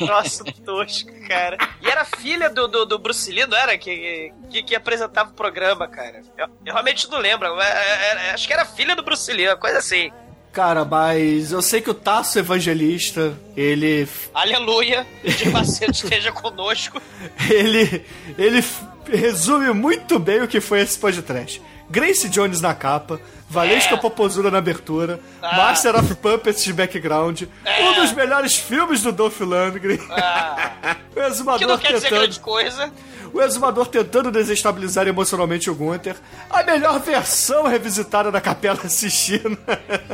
[0.00, 1.56] Nossa, tosco, cara.
[1.80, 3.76] E era filha do, do, do Bruce Lee, não era?
[3.78, 6.22] Que, que, que apresentava o programa, cara.
[6.36, 7.48] Eu, eu realmente não lembro.
[7.60, 10.10] É, é, é, acho que era filha do Bruce Lee, uma coisa assim.
[10.52, 14.06] Cara, mas eu sei que o Tasso Evangelista, ele.
[14.32, 17.02] Aleluia, de Macedo esteja conosco.
[17.50, 18.04] Ele.
[18.38, 18.62] Ele
[19.10, 21.60] resume muito bem o que foi esse podcast.
[21.90, 23.98] Grace Jones na capa, Valesca É.
[23.98, 25.56] Popozuda na abertura, Ah.
[25.56, 27.84] Master of Puppets de background, É.
[27.84, 32.18] um dos melhores filmes do Dolph Lundgren, Ah, o exumador que não quer dizer tentando...
[32.20, 32.90] grande coisa.
[33.34, 36.14] O exumador tentando desestabilizar emocionalmente o Gunther.
[36.48, 39.58] A melhor versão revisitada da Capela Sistina.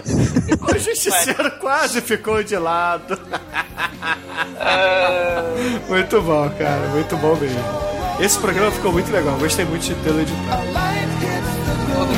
[0.60, 3.18] o Justiceiro quase ficou de lado.
[5.86, 6.88] muito bom, cara.
[6.88, 7.79] Muito bom mesmo.
[8.20, 9.38] Esse programa ficou muito legal.
[9.38, 10.66] Gostei muito de tê-lo editado.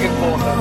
[0.00, 0.53] Que porra.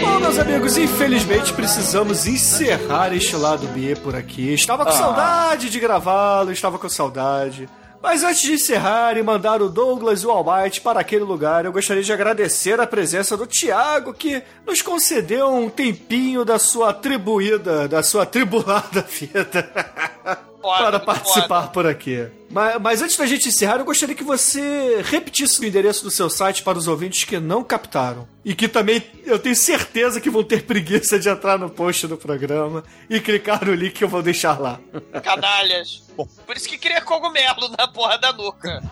[0.00, 4.54] Bom, meus amigos, infelizmente precisamos encerrar este lado B por aqui.
[4.54, 7.68] Estava com saudade de gravá-lo, estava com saudade.
[8.02, 11.72] Mas antes de encerrar e mandar o Douglas e o Almighty para aquele lugar, eu
[11.72, 17.88] gostaria de agradecer a presença do Thiago, que nos concedeu um tempinho da sua atribuída,
[17.88, 21.72] da sua tribulada vida Foda, para participar foda.
[21.72, 22.26] por aqui.
[22.50, 26.28] Mas, mas antes da gente encerrar, eu gostaria que você repetisse o endereço do seu
[26.28, 28.26] site para os ouvintes que não captaram.
[28.44, 32.16] E que também eu tenho certeza que vão ter preguiça de entrar no post do
[32.16, 34.80] programa e clicar no link que eu vou deixar lá.
[35.22, 36.04] Canalhas.
[36.16, 38.82] Por isso que cria cogumelo na porra da nuca.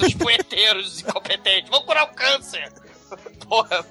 [0.00, 1.70] Dos poeteiros incompetentes.
[1.70, 2.72] Vamos curar o câncer.
[3.48, 3.84] Porra.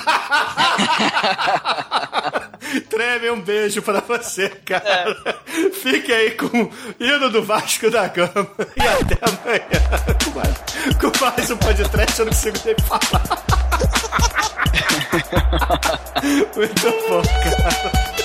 [2.88, 5.16] Treme, um beijo pra você, cara.
[5.82, 8.50] Fique aí com o hino do Vasco da Gama.
[8.76, 10.16] E até amanhã.
[10.24, 10.58] Com mais,
[10.98, 13.44] com mais um podcast, eu não consigo nem falar.
[16.56, 18.17] Muito bom, cara.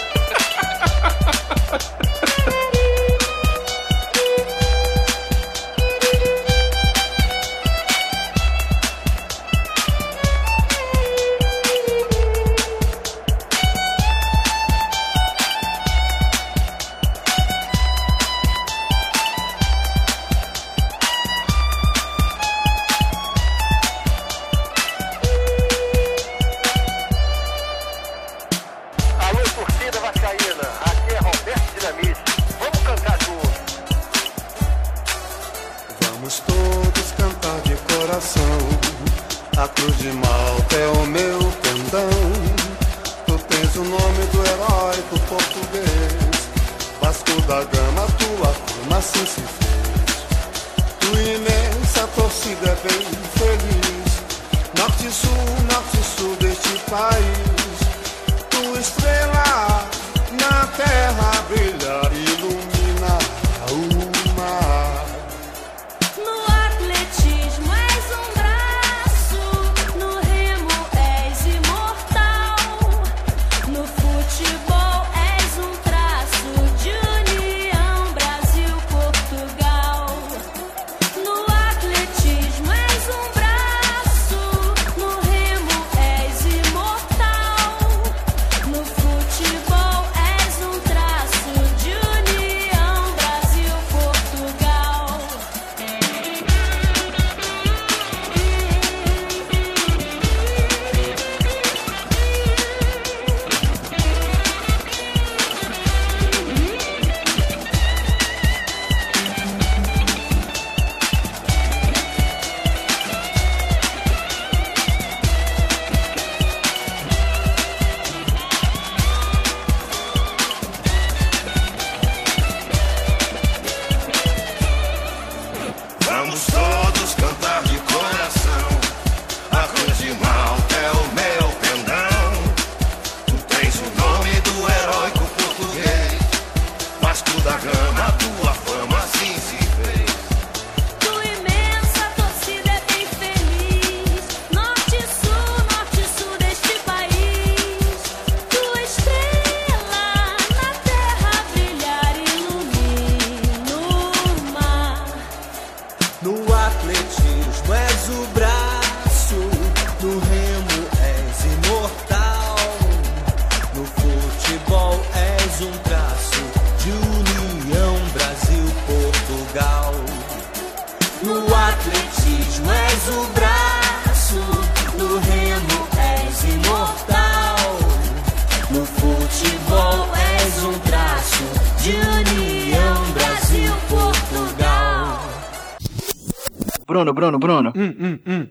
[187.23, 187.71] Bruno, Bruno.
[187.71, 188.42] Hum, hum, hum.